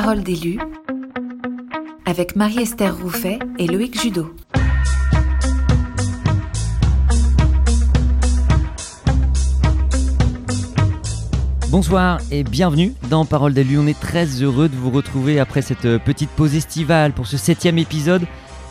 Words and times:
Parole 0.00 0.22
d'élu 0.22 0.60
avec 2.06 2.36
Marie-Esther 2.36 2.96
Rouffet 2.96 3.40
et 3.58 3.66
Loïc 3.66 4.00
Judo. 4.00 4.32
Bonsoir 11.70 12.20
et 12.30 12.44
bienvenue 12.44 12.94
dans 13.10 13.24
Parole 13.24 13.54
d'élu. 13.54 13.76
On 13.76 13.88
est 13.88 13.98
très 13.98 14.26
heureux 14.40 14.68
de 14.68 14.76
vous 14.76 14.90
retrouver 14.90 15.40
après 15.40 15.62
cette 15.62 15.98
petite 15.98 16.30
pause 16.30 16.54
estivale 16.54 17.12
pour 17.12 17.26
ce 17.26 17.36
septième 17.36 17.78
épisode. 17.78 18.22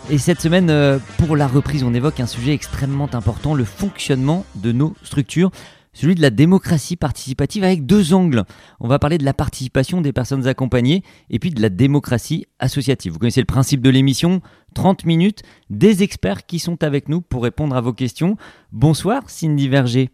Et 0.09 0.19
cette 0.19 0.39
semaine, 0.39 0.69
euh, 0.69 0.97
pour 1.17 1.35
la 1.35 1.47
reprise, 1.47 1.83
on 1.83 1.93
évoque 1.93 2.21
un 2.21 2.25
sujet 2.25 2.53
extrêmement 2.53 3.09
important, 3.11 3.53
le 3.53 3.65
fonctionnement 3.65 4.45
de 4.55 4.71
nos 4.71 4.95
structures 5.03 5.51
celui 5.97 6.13
de 6.13 6.21
la 6.21 6.29
démocratie 6.29 6.95
participative 6.95 7.63
avec 7.63 7.85
deux 7.85 8.13
angles. 8.13 8.43
On 8.79 8.87
va 8.87 8.99
parler 8.99 9.17
de 9.17 9.25
la 9.25 9.33
participation 9.33 9.99
des 9.99 10.13
personnes 10.13 10.45
accompagnées 10.45 11.01
et 11.31 11.39
puis 11.39 11.49
de 11.49 11.59
la 11.59 11.69
démocratie 11.69 12.45
associative. 12.59 13.13
Vous 13.13 13.19
connaissez 13.19 13.41
le 13.41 13.45
principe 13.45 13.81
de 13.81 13.89
l'émission, 13.89 14.41
30 14.75 15.05
minutes, 15.05 15.41
des 15.71 16.03
experts 16.03 16.45
qui 16.45 16.59
sont 16.59 16.83
avec 16.83 17.09
nous 17.09 17.21
pour 17.21 17.41
répondre 17.41 17.75
à 17.75 17.81
vos 17.81 17.93
questions. 17.93 18.37
Bonsoir 18.71 19.23
Cindy 19.27 19.69
Verger. 19.69 20.11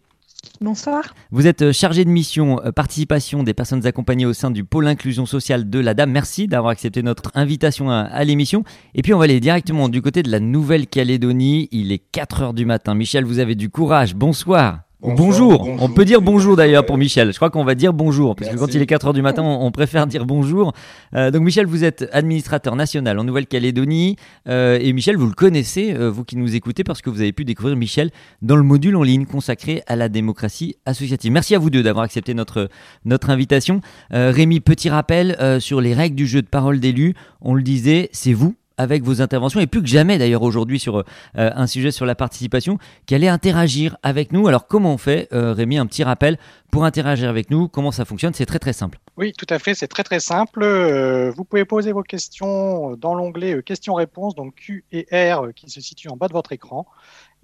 Bonsoir. 0.61 1.15
Vous 1.31 1.47
êtes 1.47 1.61
euh, 1.61 1.73
chargée 1.73 2.05
de 2.05 2.09
mission 2.09 2.61
euh, 2.63 2.71
participation 2.71 3.43
des 3.43 3.53
personnes 3.53 3.85
accompagnées 3.85 4.25
au 4.25 4.33
sein 4.33 4.51
du 4.51 4.63
pôle 4.63 4.87
inclusion 4.87 5.25
sociale 5.25 5.69
de 5.69 5.79
la 5.79 5.93
Dame. 5.93 6.11
Merci 6.11 6.47
d'avoir 6.47 6.71
accepté 6.71 7.01
notre 7.01 7.31
invitation 7.33 7.89
à, 7.89 8.23
l'émission. 8.23 8.63
Et 8.93 9.01
puis 9.01 9.13
on 9.13 9.17
va 9.17 9.25
aller 9.25 9.39
directement 9.39 9.89
du 9.89 10.01
côté 10.01 10.23
de 10.23 10.31
la 10.31 10.39
Nouvelle-Calédonie. 10.39 11.69
Il 11.71 11.91
est 11.91 11.99
4 11.99 12.41
heures 12.41 12.53
du 12.53 12.65
matin. 12.65 12.93
Michel, 12.93 13.25
vous 13.25 13.39
avez 13.39 13.55
du 13.55 13.69
courage. 13.69 14.15
Bonsoir 14.15 14.81
bonjour. 15.03 15.67
On 15.79 15.89
peut 15.89 16.05
dire 16.05 16.21
bonjour 16.21 16.55
d'ailleurs 16.55 16.85
pour 16.85 16.97
Michel. 16.97 17.31
Je 17.31 17.35
crois 17.35 17.49
qu'on 17.49 17.63
va 17.63 17.75
dire 17.75 17.93
bonjour 17.93 18.35
parce 18.35 18.51
que 18.51 18.57
quand 18.57 18.73
il 18.73 18.81
est 18.81 18.85
4 18.85 19.07
heures 19.07 19.13
du 19.13 19.21
matin, 19.21 19.43
on, 19.43 19.71
préfère 19.71 20.07
dire 20.07 20.25
bonjour. 20.25 20.73
Euh, 21.15 21.31
donc 21.31 21.43
Michel, 21.43 21.65
vous 21.65 21.83
êtes 21.83 22.09
administrateur 22.11 22.75
national 22.75 23.19
en 23.19 23.23
Nouvelle-Calédonie 23.23 24.15
euh, 24.47 24.79
et 24.81 24.93
Michel, 24.93 25.17
vous 25.17 25.27
le 25.27 25.33
connaissez, 25.33 25.93
euh, 25.93 26.09
vous 26.09 26.23
qui 26.23 26.37
nous 26.37 26.55
écoutez, 26.55 26.83
parce 26.83 27.01
que 27.01 27.09
vous 27.09 27.21
avez 27.21 27.33
pu 27.33 27.45
découvrir 27.45 27.75
Michel 27.75 28.11
dans 28.41 28.55
le 28.55 28.63
module 28.63 28.95
en 28.95 29.03
ligne 29.03 29.25
consacré 29.25 29.83
à 29.87 29.95
la 29.95 30.09
démocratie 30.09 30.75
associative. 30.85 31.31
Merci 31.31 31.55
à 31.55 31.59
vous 31.59 31.69
deux 31.69 31.83
d'avoir 31.83 32.05
accepté 32.05 32.33
notre 32.33 32.69
notre 33.05 33.29
invitation. 33.29 33.81
Rémi, 34.11 34.59
petit 34.59 34.89
rappel 34.89 35.37
sur 35.59 35.81
les 35.81 35.93
règles 35.93 36.15
du 36.15 36.27
jeu 36.27 36.41
de 36.41 36.47
parole 36.47 36.79
d'élu. 36.79 37.15
On 37.41 37.53
le 37.53 37.61
disait, 37.63 38.09
c'est 38.11 38.33
vous 38.33 38.55
avec 38.77 39.03
vos 39.03 39.21
interventions 39.21 39.59
et 39.59 39.67
plus 39.67 39.81
que 39.81 39.87
jamais 39.87 40.17
d'ailleurs 40.17 40.41
aujourd'hui 40.41 40.79
sur 40.79 40.97
euh, 40.97 41.03
un 41.35 41.67
sujet 41.67 41.91
sur 41.91 42.05
la 42.05 42.15
participation 42.15 42.77
qui 43.05 43.15
allait 43.15 43.27
interagir 43.27 43.97
avec 44.03 44.31
nous. 44.31 44.47
Alors 44.47 44.67
comment 44.67 44.93
on 44.93 44.97
fait 44.97 45.27
euh, 45.33 45.53
Rémi 45.53 45.77
Un 45.77 45.85
petit 45.85 46.03
rappel 46.03 46.37
pour 46.71 46.85
interagir 46.85 47.29
avec 47.29 47.51
nous, 47.51 47.67
comment 47.67 47.91
ça 47.91 48.03
fonctionne? 48.03 48.33
C'est 48.33 48.47
très 48.47 48.59
très 48.59 48.73
simple. 48.73 48.99
Oui, 49.15 49.31
tout 49.33 49.45
à 49.49 49.59
fait, 49.59 49.75
c'est 49.75 49.87
très 49.87 50.03
très 50.03 50.19
simple. 50.19 50.63
Euh, 50.63 51.31
vous 51.31 51.43
pouvez 51.43 51.65
poser 51.65 51.91
vos 51.91 52.01
questions 52.01 52.95
dans 52.95 53.13
l'onglet 53.13 53.61
questions-réponses, 53.61 54.33
donc 54.33 54.55
Q 54.55 54.85
et 54.91 55.05
R 55.11 55.53
qui 55.55 55.69
se 55.69 55.81
situe 55.81 56.09
en 56.09 56.17
bas 56.17 56.27
de 56.27 56.33
votre 56.33 56.51
écran. 56.51 56.87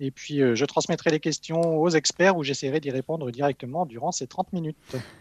Et 0.02 0.12
puis, 0.12 0.42
euh, 0.42 0.56
je 0.56 0.64
transmettrai 0.64 1.10
les 1.10 1.20
questions 1.20 1.78
aux 1.78 1.90
experts 1.90 2.38
où 2.38 2.44
j'essaierai 2.44 2.80
d'y 2.80 2.90
répondre 2.90 3.30
directement 3.32 3.86
durant 3.86 4.12
ces 4.12 4.28
30 4.28 4.54
minutes. 4.54 4.78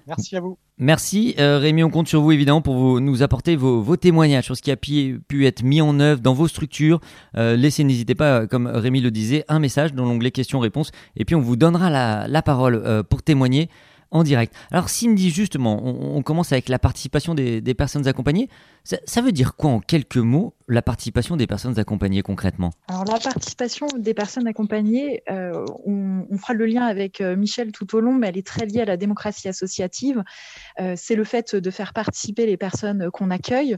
Merci 0.07 0.37
à 0.37 0.41
vous. 0.41 0.57
Merci 0.79 1.35
euh, 1.41 1.59
Rémi, 1.59 1.83
on 1.83 1.91
compte 1.91 2.07
sur 2.07 2.23
vous 2.23 2.31
évidemment 2.31 2.62
pour 2.62 2.77
vous, 2.77 3.01
nous 3.01 3.25
apporter 3.25 3.57
vos, 3.57 3.97
témoignages 3.97 4.45
sur 4.45 4.57
ce 4.57 4.62
qui 4.62 4.70
a 4.70 4.77
pu, 4.77 5.20
être 5.45 5.65
mis 5.65 5.81
en 5.81 5.98
œuvre 5.98 6.20
dans 6.20 6.35
vos 6.35 6.47
structures. 6.47 7.01
Euh, 7.37 7.57
laissez, 7.57 7.83
n'hésitez 7.83 8.15
pas, 8.15 8.47
comme 8.47 8.69
Rémi 8.69 9.01
le 9.01 9.11
disait, 9.11 9.45
un 9.48 9.59
message 9.59 9.95
dans 9.95 10.05
l'onglet 10.05 10.31
questions-réponses 10.31 10.92
et 11.17 11.25
puis 11.25 11.35
on 11.35 11.41
vous 11.41 11.57
donnera 11.57 11.91
la, 11.91 12.42
parole 12.42 13.03
pour 13.11 13.23
témoigner 13.25 13.69
en 14.11 14.23
direct. 14.23 14.55
Alors 14.70 14.89
Cindy, 14.89 15.31
justement, 15.31 15.81
on, 15.84 16.23
commence 16.23 16.53
avec 16.53 16.69
la 16.69 16.78
participation 16.78 17.34
des, 17.34 17.75
personnes 17.75 18.06
accompagnées. 18.06 18.48
ça, 18.84 19.20
veut 19.20 19.33
dire 19.33 19.55
quoi 19.55 19.70
en 19.70 19.81
quelques 19.81 20.17
mots 20.17 20.55
la 20.69 20.83
participation 20.83 21.37
des 21.37 21.47
personnes 21.47 21.79
accompagnées 21.79 22.23
concrètement? 22.23 22.70
Alors 22.89 23.05
la 23.05 23.19
participation 23.19 23.86
des 23.96 24.14
personnes 24.14 24.46
accompagnées, 24.46 25.23
euh, 25.30 25.64
on, 25.85 26.27
fera 26.39 26.55
le 26.55 26.67
lien 26.67 26.83
avec 26.83 27.20
euh, 27.20 27.36
Michel 27.36 27.73
tout 27.73 27.96
au 27.96 28.01
long, 28.01 28.14
mais 28.14 28.29
elle 28.29 28.39
est 28.39 28.46
très 28.46 28.67
liée 28.67 28.80
à 28.80 28.85
la 28.85 28.96
démocratie 28.96 29.48
associative. 29.48 30.23
Euh, 30.80 30.95
c'est 30.96 31.14
le 31.14 31.25
fait 31.25 31.55
de 31.55 31.70
faire 31.70 31.92
participer 31.92 32.46
les 32.46 32.57
personnes 32.57 33.11
qu'on 33.11 33.30
accueille 33.30 33.77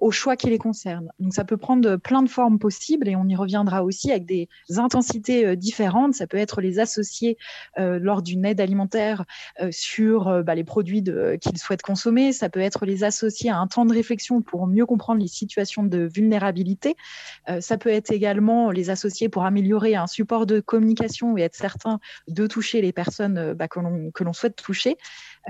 aux 0.00 0.10
choix 0.10 0.36
qui 0.36 0.48
les 0.48 0.58
concernent. 0.58 1.10
Donc 1.18 1.34
ça 1.34 1.44
peut 1.44 1.56
prendre 1.56 1.96
plein 1.96 2.22
de 2.22 2.28
formes 2.28 2.58
possibles 2.58 3.08
et 3.08 3.16
on 3.16 3.26
y 3.26 3.36
reviendra 3.36 3.84
aussi 3.84 4.10
avec 4.10 4.26
des 4.26 4.48
intensités 4.76 5.56
différentes. 5.56 6.14
Ça 6.14 6.26
peut 6.26 6.36
être 6.36 6.60
les 6.60 6.78
associer 6.78 7.36
lors 7.76 8.22
d'une 8.22 8.44
aide 8.44 8.60
alimentaire 8.60 9.24
sur 9.70 10.42
bah, 10.42 10.54
les 10.54 10.64
produits 10.64 11.02
qu'ils 11.40 11.58
souhaitent 11.58 11.82
consommer. 11.82 12.32
Ça 12.32 12.48
peut 12.48 12.60
être 12.60 12.86
les 12.86 13.04
associer 13.04 13.50
à 13.50 13.58
un 13.58 13.66
temps 13.66 13.86
de 13.86 13.92
réflexion 13.92 14.42
pour 14.42 14.66
mieux 14.66 14.86
comprendre 14.86 15.20
les 15.20 15.28
situations 15.28 15.82
de 15.82 16.08
vulnérabilité. 16.12 16.96
Euh, 17.48 17.60
ça 17.60 17.78
peut 17.78 17.90
être 17.90 18.10
également 18.10 18.70
les 18.70 18.90
associer 18.90 19.28
pour 19.28 19.44
améliorer 19.44 19.94
un 19.94 20.06
support 20.06 20.46
de 20.46 20.60
communication 20.60 21.36
et 21.36 21.42
être 21.42 21.54
certain 21.54 22.00
de 22.28 22.46
toucher 22.46 22.80
les 22.80 22.92
personnes 22.92 23.38
euh, 23.38 23.54
bah, 23.54 23.68
que 23.68 23.80
l'on 23.80 24.32
souhaite 24.32 24.56
toucher. 24.56 24.96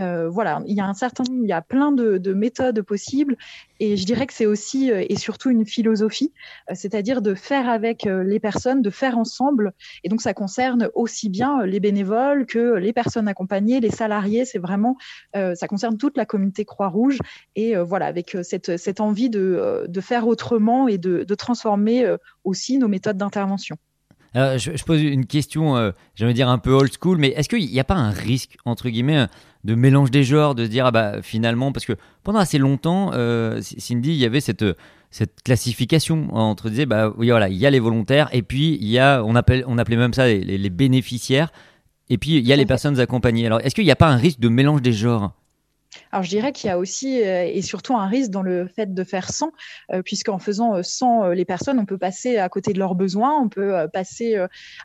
Euh, 0.00 0.28
voilà, 0.28 0.62
il 0.66 0.75
y 0.75 0.81
a 0.81 0.87
un 0.87 0.94
certain, 0.94 1.25
il 1.31 1.47
y 1.47 1.53
a 1.53 1.62
plein 1.62 1.93
de, 1.93 2.19
de 2.19 2.32
méthodes 2.34 2.82
possibles, 2.82 3.37
et 3.81 3.97
je 3.97 4.05
dirais 4.05 4.27
que 4.27 4.32
c'est 4.32 4.47
aussi 4.47 4.91
et 4.91 5.16
surtout 5.16 5.50
une 5.50 5.66
philosophie, 5.66 6.32
c'est-à-dire 6.72 7.22
de 7.22 7.34
faire 7.34 7.69
avec 7.69 8.04
les 8.04 8.41
personnes, 8.41 8.83
de 8.83 8.91
faire 8.91 9.19
ensemble, 9.19 9.72
et 10.04 10.09
donc 10.09 10.22
ça 10.22 10.33
concerne 10.33 10.88
aussi 10.94 11.28
bien 11.28 11.66
les 11.66 11.81
bénévoles 11.81 12.47
que 12.47 12.75
les 12.75 12.93
personnes 12.93 13.28
accompagnées, 13.28 13.81
les 13.81 13.91
salariés. 13.91 14.44
C'est 14.44 14.59
vraiment, 14.59 14.97
ça 15.34 15.66
concerne 15.69 15.97
toute 15.97 16.16
la 16.16 16.25
communauté 16.25 16.65
Croix-Rouge, 16.65 17.19
et 17.56 17.77
voilà, 17.77 18.06
avec 18.06 18.37
cette, 18.43 18.77
cette 18.77 19.00
envie 19.00 19.28
de, 19.28 19.87
de 19.88 20.00
faire 20.00 20.27
autrement 20.27 20.88
et 20.88 20.99
de, 20.99 21.34
transformer 21.34 22.04
euh, 22.04 22.16
aussi 22.44 22.78
nos 22.78 22.88
méthodes 22.88 23.16
d'intervention. 23.16 23.77
Je, 24.34 24.84
pose 24.84 25.00
une 25.03 25.27
question, 25.27 25.77
euh, 25.77 25.93
j'aimerais 26.15 26.34
dire 26.34 26.49
un 26.49 26.59
peu 26.59 26.72
old 26.72 26.91
school, 27.00 27.19
mais 27.19 27.28
est-ce 27.28 27.49
qu'il 27.49 27.71
n'y 27.71 27.81
a 27.81 27.84
pas 27.84 27.95
un 27.95 28.11
risque, 28.11 28.56
entre 28.65 28.89
guillemets, 28.89 29.27
de 29.62 29.75
mélange 29.75 30.11
des 30.11 30.25
genres, 30.25 30.55
de 30.55 30.65
se 30.65 30.71
dire, 30.71 30.87
ah 30.87 30.91
bah, 30.91 31.22
finalement, 31.22 31.72
parce 31.72 31.87
que 31.87 31.95
pendant 32.22 32.41
assez 32.41 32.59
longtemps, 32.59 33.12
euh, 33.15 33.61
Cindy, 33.61 34.11
il 34.11 34.17
y 34.17 34.25
avait 34.25 34.41
cette, 34.41 34.65
cette 35.11 35.43
classification 35.43 36.34
entre, 36.34 36.69
disait, 36.69 36.87
bah, 36.87 37.12
oui, 37.17 37.31
voilà, 37.31 37.49
il 37.49 37.56
y 37.56 37.67
a 37.67 37.71
les 37.71 37.81
volontaires, 37.81 38.28
et 38.33 38.43
puis 38.43 38.77
il 38.81 38.89
y 38.89 38.99
a, 38.99 39.22
on, 39.25 39.37
appelle, 39.37 39.65
on 39.69 39.78
appelait 39.78 39.97
même 39.97 40.12
ça 40.12 40.27
les, 40.27 40.41
les 40.41 40.71
bénéficiaires, 40.71 41.51
et 42.11 42.19
puis 42.19 42.37
il 42.37 42.47
y 42.47 42.53
a 42.53 42.56
les 42.56 42.66
personnes 42.66 42.99
accompagnées. 42.99 43.47
Alors, 43.47 43.61
est-ce 43.61 43.75
qu'il 43.75 43.84
n'y 43.84 43.91
a 43.91 43.97
pas 43.97 44.09
un 44.09 44.16
risque 44.16 44.41
de 44.41 44.49
mélange 44.49 44.83
des 44.83 44.93
genres? 44.93 45.33
Alors 46.14 46.22
je 46.22 46.28
dirais 46.28 46.52
qu'il 46.52 46.69
y 46.69 46.70
a 46.70 46.78
aussi 46.78 47.25
euh, 47.25 47.44
et 47.44 47.60
surtout 47.60 47.97
un 47.97 48.06
risque 48.06 48.30
dans 48.30 48.42
le 48.42 48.69
fait 48.69 48.94
de 48.94 49.02
faire 49.02 49.32
sans, 49.32 49.50
euh, 49.92 50.00
puisqu'en 50.00 50.38
faisant 50.38 50.76
euh, 50.76 50.82
sans 50.84 51.30
les 51.30 51.44
personnes, 51.44 51.80
on 51.80 51.86
peut 51.86 51.98
passer 51.98 52.38
à 52.38 52.48
côté 52.48 52.72
de 52.72 52.78
leurs 52.78 52.94
besoins, 52.94 53.36
on 53.36 53.48
peut 53.48 53.75
passer 53.92 54.36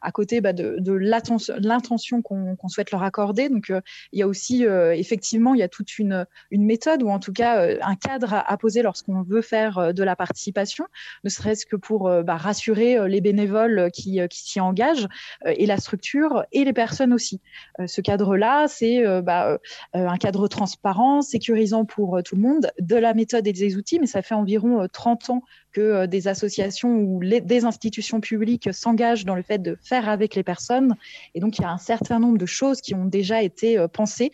à 0.02 0.12
côté 0.12 0.42
bah, 0.42 0.54
de, 0.54 0.92
l'intention 0.92 2.24
qu'on 2.24 2.68
souhaite 2.68 2.90
leur 2.90 3.04
accorder. 3.04 3.50
Donc 3.50 3.72
il 4.12 4.20
y 4.20 4.24
a 4.24 4.28
aussi 4.28 4.64
effectivement 4.64 5.54
il 5.54 5.60
y 5.60 5.64
a 5.64 5.68
toute 5.68 6.00
une, 6.00 6.26
méthode 6.52 7.04
ou 7.04 7.10
en 7.10 7.20
tout 7.20 7.32
cas 7.32 7.68
un 7.82 7.96
cadre 7.96 8.34
à, 8.34 8.58
poser 8.58 8.82
lorsqu'on 8.82 9.22
veut 9.22 9.42
faire 9.42 9.94
de 9.94 10.04
la 10.04 10.16
participation, 10.16 10.86
ne 11.24 11.30
serait-ce 11.30 11.66
que 11.66 11.76
pour 11.76 12.10
bah, 12.24 12.38
rassurer 12.38 13.08
les 13.08 13.22
bénévoles 13.22 13.92
qui, 13.94 14.20
qui 14.30 14.42
s'y 14.42 14.60
engagent 14.60 15.08
et 15.46 15.66
la 15.66 15.78
structure 15.78 16.46
et 16.52 16.64
les 16.64 16.74
personnes 16.74 17.14
aussi. 17.14 17.40
ce 17.86 18.02
cadre-là, 18.02 18.68
c'est 18.68 19.04
bah, 19.22 19.60
un 19.94 20.18
cadre 20.18 20.48
transparent 20.48 21.19
sécurisant 21.22 21.86
pour 21.86 22.18
euh, 22.18 22.22
tout 22.22 22.36
le 22.36 22.42
monde, 22.42 22.72
de 22.80 22.96
la 22.96 23.14
méthode 23.14 23.48
et 23.48 23.54
des 23.54 23.76
outils, 23.76 24.00
mais 24.00 24.08
ça 24.08 24.22
fait 24.22 24.36
environ 24.36 24.88
30 24.92 25.30
euh, 25.30 25.34
ans 25.34 25.42
que 25.72 25.82
euh, 25.82 26.08
des 26.08 26.28
associations 26.28 26.96
ou 26.96 27.20
des 27.24 27.66
institutions 27.66 28.22
publiques 28.22 28.70
s'engagent 28.74 29.26
dans 29.26 29.36
le 29.36 29.44
fait 29.44 29.60
de 29.60 29.78
faire 29.82 30.10
avec 30.10 30.36
les 30.36 30.44
personnes. 30.44 30.96
Et 31.36 31.40
donc, 31.40 31.58
il 31.58 31.62
y 31.62 31.66
a 31.66 31.72
un 31.72 31.78
certain 31.78 32.20
nombre 32.20 32.38
de 32.38 32.46
choses 32.46 32.82
qui 32.82 32.96
ont 32.96 33.06
déjà 33.06 33.42
été 33.42 33.86
pensées. 33.94 34.32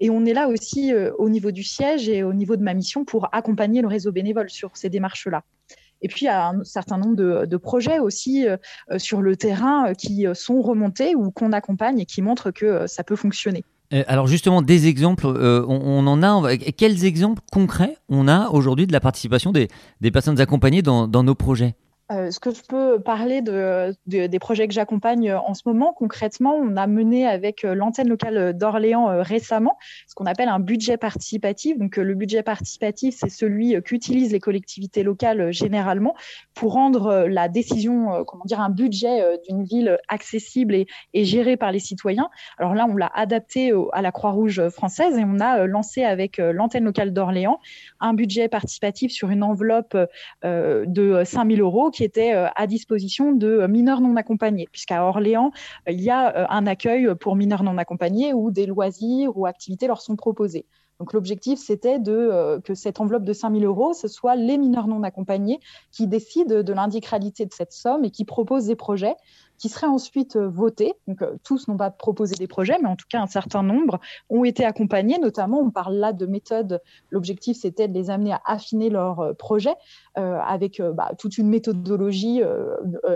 Et 0.00 0.10
on 0.10 0.24
est 0.26 0.34
là 0.34 0.48
aussi 0.48 0.92
au 1.18 1.28
niveau 1.30 1.50
du 1.50 1.62
siège 1.62 2.08
et 2.08 2.22
au 2.22 2.34
niveau 2.34 2.56
de 2.56 2.62
ma 2.62 2.74
mission 2.74 3.04
pour 3.04 3.28
accompagner 3.34 3.80
le 3.80 3.88
réseau 3.88 4.12
bénévole 4.12 4.50
sur 4.50 4.76
ces 4.76 4.90
démarches-là. 4.90 5.42
Et 6.02 6.08
puis, 6.08 6.22
il 6.22 6.24
y 6.26 6.28
a 6.28 6.48
un 6.48 6.64
certain 6.64 6.98
nombre 6.98 7.46
de, 7.46 7.56
projets 7.56 7.98
aussi 7.98 8.46
sur 8.98 9.22
le 9.22 9.36
terrain 9.36 9.94
qui 9.94 10.26
sont 10.34 10.60
remontés 10.60 11.14
ou 11.14 11.30
qu'on 11.30 11.52
accompagne 11.52 11.98
et 12.00 12.04
qui 12.04 12.20
montrent 12.20 12.50
que 12.50 12.86
ça 12.86 13.04
peut 13.04 13.16
fonctionner. 13.16 13.64
Euh, 13.92 14.04
alors 14.08 14.26
justement, 14.26 14.62
des 14.62 14.88
exemples, 14.88 15.26
euh, 15.26 15.64
on, 15.66 16.06
en 16.06 16.22
a. 16.22 16.56
Quels 16.56 17.04
exemples 17.04 17.42
concrets 17.52 17.96
on 18.08 18.28
a 18.28 18.48
aujourd'hui 18.48 18.86
de 18.86 18.92
la 18.92 19.00
participation 19.00 19.52
des, 19.52 19.68
personnes 20.12 20.40
accompagnées 20.40 20.82
dans, 20.82 21.06
nos 21.08 21.34
projets? 21.34 21.74
Euh, 22.12 22.30
ce 22.30 22.38
que 22.38 22.52
je 22.52 22.62
peux 22.62 23.00
parler 23.00 23.42
de, 23.42 23.92
des 24.06 24.38
projets 24.38 24.68
que 24.68 24.74
j'accompagne 24.74 25.32
en 25.32 25.54
ce 25.54 25.62
moment, 25.66 25.92
concrètement, 25.92 26.54
on 26.54 26.76
a 26.76 26.86
mené 26.86 27.26
avec 27.26 27.64
euh, 27.64 27.74
l'antenne 27.74 28.08
locale 28.08 28.56
d'Orléans 28.56 29.10
euh, 29.10 29.22
récemment 29.22 29.76
ce 30.06 30.14
qu'on 30.14 30.26
appelle 30.26 30.48
un 30.48 30.60
budget 30.60 30.98
participatif. 30.98 31.78
Donc, 31.78 31.96
le 31.96 32.14
budget 32.14 32.44
participatif, 32.44 33.16
c'est 33.18 33.28
celui 33.28 33.82
qu'utilisent 33.82 34.30
les 34.30 34.38
collectivités 34.38 35.02
locales 35.02 35.52
généralement 35.52 36.14
pour 36.54 36.74
rendre 36.74 37.26
la 37.28 37.48
décision, 37.48 38.24
comment 38.24 38.44
dire, 38.44 38.60
un 38.60 38.70
budget 38.70 39.38
d'une 39.48 39.64
ville 39.64 39.98
accessible 40.08 40.74
et, 40.74 40.86
et 41.12 41.24
géré 41.24 41.56
par 41.56 41.72
les 41.72 41.80
citoyens. 41.80 42.28
Alors 42.58 42.74
là, 42.74 42.86
on 42.88 42.96
l'a 42.96 43.10
adapté 43.14 43.72
à 43.92 44.00
la 44.00 44.12
Croix-Rouge 44.12 44.68
française 44.68 45.18
et 45.18 45.24
on 45.24 45.40
a 45.40 45.66
lancé 45.66 46.04
avec 46.04 46.38
l'antenne 46.38 46.84
locale 46.84 47.12
d'Orléans 47.12 47.58
un 48.00 48.14
budget 48.14 48.48
participatif 48.48 49.12
sur 49.12 49.30
une 49.30 49.42
enveloppe 49.42 49.96
de 50.44 51.22
5 51.24 51.50
000 51.50 51.60
euros 51.60 51.90
qui 51.96 52.04
était 52.04 52.34
euh, 52.34 52.48
à 52.56 52.66
disposition 52.66 53.32
de 53.32 53.46
euh, 53.46 53.68
mineurs 53.68 54.02
non 54.02 54.16
accompagnés, 54.16 54.68
puisqu'à 54.70 55.02
Orléans, 55.02 55.50
euh, 55.88 55.92
il 55.92 56.02
y 56.02 56.10
a 56.10 56.46
un 56.50 56.66
accueil 56.66 57.14
pour 57.18 57.36
mineurs 57.36 57.62
non 57.62 57.78
accompagnés 57.78 58.34
où 58.34 58.50
des 58.50 58.66
loisirs 58.66 59.34
ou 59.34 59.46
activités 59.46 59.86
leur 59.86 60.02
sont 60.02 60.14
proposés. 60.14 60.66
Donc 61.00 61.14
l'objectif, 61.14 61.58
c'était 61.58 61.98
de 61.98 62.58
que 62.64 62.74
cette 62.74 63.00
enveloppe 63.00 63.24
de 63.24 63.34
5 63.34 63.52
000 63.52 63.64
euros, 63.64 63.92
ce 63.92 64.08
soit 64.08 64.34
les 64.34 64.56
mineurs 64.56 64.88
non 64.88 65.02
accompagnés 65.02 65.60
qui 65.92 66.06
décident 66.06 66.62
de 66.62 66.72
l'intégralité 66.72 67.44
de 67.44 67.52
cette 67.52 67.72
somme 67.72 68.04
et 68.04 68.10
qui 68.10 68.24
proposent 68.24 68.66
des 68.66 68.76
projets 68.76 69.14
qui 69.58 69.68
seraient 69.68 69.86
ensuite 69.86 70.36
euh, 70.36 70.48
votés. 70.48 70.94
Euh, 71.08 71.36
tous 71.44 71.68
n'ont 71.68 71.76
pas 71.76 71.90
proposé 71.90 72.34
des 72.34 72.46
projets, 72.46 72.76
mais 72.80 72.88
en 72.88 72.96
tout 72.96 73.06
cas, 73.08 73.20
un 73.20 73.26
certain 73.26 73.62
nombre 73.62 74.00
ont 74.30 74.44
été 74.44 74.64
accompagnés. 74.64 75.18
Notamment, 75.18 75.60
on 75.60 75.70
parle 75.70 75.96
là 75.96 76.12
de 76.12 76.26
méthodes. 76.26 76.80
L'objectif, 77.10 77.56
c'était 77.56 77.88
de 77.88 77.94
les 77.94 78.10
amener 78.10 78.32
à 78.32 78.40
affiner 78.44 78.90
leurs 78.90 79.20
euh, 79.20 79.32
projets 79.32 79.74
avec 80.18 80.80
bah, 80.80 81.10
toute 81.18 81.36
une 81.36 81.46
méthodologie 81.46 82.40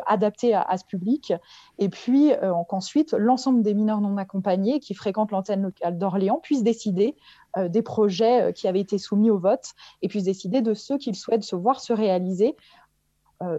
adaptée 0.06 0.52
à, 0.52 0.76
ce 0.76 0.84
public. 0.84 1.32
Et 1.78 1.88
puis, 1.88 2.32
qu'ensuite, 2.68 3.14
l'ensemble 3.14 3.62
des 3.62 3.72
mineurs 3.72 4.02
non 4.02 4.18
accompagnés 4.18 4.80
qui 4.80 4.92
fréquentent 4.92 5.30
l'antenne 5.30 5.62
locale 5.62 5.96
d'Orléans 5.96 6.40
puissent 6.42 6.62
décider 6.62 7.16
des 7.56 7.80
projets 7.80 8.52
qui 8.52 8.68
avaient 8.68 8.80
été 8.80 8.98
soumis 8.98 9.30
au 9.30 9.38
vote 9.38 9.72
et 10.02 10.08
puissent 10.08 10.24
décider 10.24 10.60
de 10.60 10.74
ceux 10.74 10.98
qu'ils 10.98 11.16
souhaitent 11.16 11.42
se 11.42 11.56
voir 11.56 11.80
se 11.80 11.94
réaliser 11.94 12.50
euh, 12.50 12.54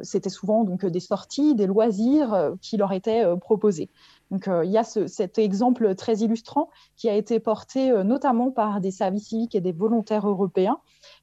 c'était 0.04 0.30
souvent 0.30 0.64
donc 0.64 0.86
des 0.86 1.00
sorties, 1.00 1.56
des 1.56 1.66
loisirs 1.66 2.34
euh, 2.34 2.52
qui 2.62 2.78
leur 2.78 2.94
étaient 2.94 3.26
euh, 3.26 3.36
proposés. 3.36 3.90
Donc 4.30 4.50
il 4.64 4.72
y 4.72 4.78
a 4.78 4.86
cet 4.86 5.40
exemple 5.40 5.94
très 5.96 6.20
illustrant 6.20 6.70
qui 6.96 7.10
a 7.10 7.16
été 7.16 7.42
porté 7.42 7.92
notamment 8.06 8.50
par 8.50 8.80
des 8.80 8.90
services 8.90 9.28
civiques 9.28 9.56
et 9.56 9.60
des 9.60 9.74
volontaires 9.74 10.26
européens 10.26 10.78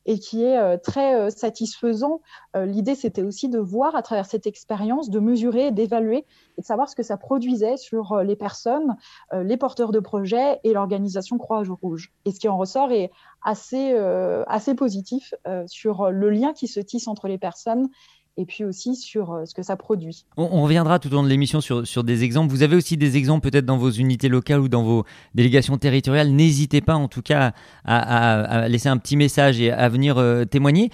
et 0.04 0.18
qui 0.18 0.44
est 0.44 0.76
très 0.80 1.30
satisfaisant. 1.30 2.20
L'idée, 2.54 2.94
c'était 2.94 3.22
aussi 3.22 3.48
de 3.48 3.58
voir 3.58 3.96
à 3.96 4.02
travers 4.02 4.26
cette 4.26 4.46
expérience, 4.46 5.08
de 5.08 5.20
mesurer, 5.20 5.70
d'évaluer 5.70 6.26
et 6.58 6.60
de 6.60 6.66
savoir 6.66 6.90
ce 6.90 6.94
que 6.94 7.02
ça 7.02 7.16
produisait 7.16 7.78
sur 7.78 8.18
les 8.18 8.36
personnes, 8.36 8.94
les 9.32 9.56
porteurs 9.56 9.90
de 9.90 10.00
projets 10.00 10.60
et 10.62 10.74
l'organisation 10.74 11.38
Croix-Rouge. 11.38 12.12
Et 12.26 12.32
ce 12.32 12.38
qui 12.38 12.48
en 12.48 12.58
ressort 12.58 12.92
est 12.92 13.10
assez, 13.42 13.96
assez 14.46 14.74
positif 14.74 15.32
sur 15.64 16.10
le 16.10 16.28
lien 16.28 16.52
qui 16.52 16.68
se 16.68 16.80
tisse 16.80 17.08
entre 17.08 17.26
les 17.26 17.38
personnes 17.38 17.88
et 18.38 18.46
puis 18.46 18.64
aussi 18.64 18.94
sur 18.94 19.32
euh, 19.32 19.44
ce 19.44 19.52
que 19.52 19.62
ça 19.62 19.76
produit. 19.76 20.24
On, 20.36 20.62
reviendra 20.62 21.00
tout 21.00 21.08
au 21.08 21.14
long 21.16 21.24
de 21.24 21.28
l'émission 21.28 21.60
sur, 21.60 21.86
sur 21.86 22.04
des 22.04 22.22
exemples. 22.22 22.50
Vous 22.50 22.62
avez 22.62 22.76
aussi 22.76 22.96
des 22.96 23.16
exemples 23.16 23.50
peut-être 23.50 23.66
dans 23.66 23.76
vos 23.76 23.90
unités 23.90 24.28
locales 24.28 24.60
ou 24.60 24.68
dans 24.68 24.84
vos 24.84 25.04
délégations 25.34 25.76
territoriales. 25.76 26.30
N'hésitez 26.30 26.80
pas 26.80 26.94
en 26.94 27.08
tout 27.08 27.20
cas 27.20 27.52
à, 27.84 28.68
laisser 28.68 28.88
un 28.88 28.96
petit 28.96 29.16
message 29.16 29.60
et 29.60 29.72
à 29.72 29.88
venir 29.88 30.18
euh, 30.18 30.44
témoigner. 30.44 30.90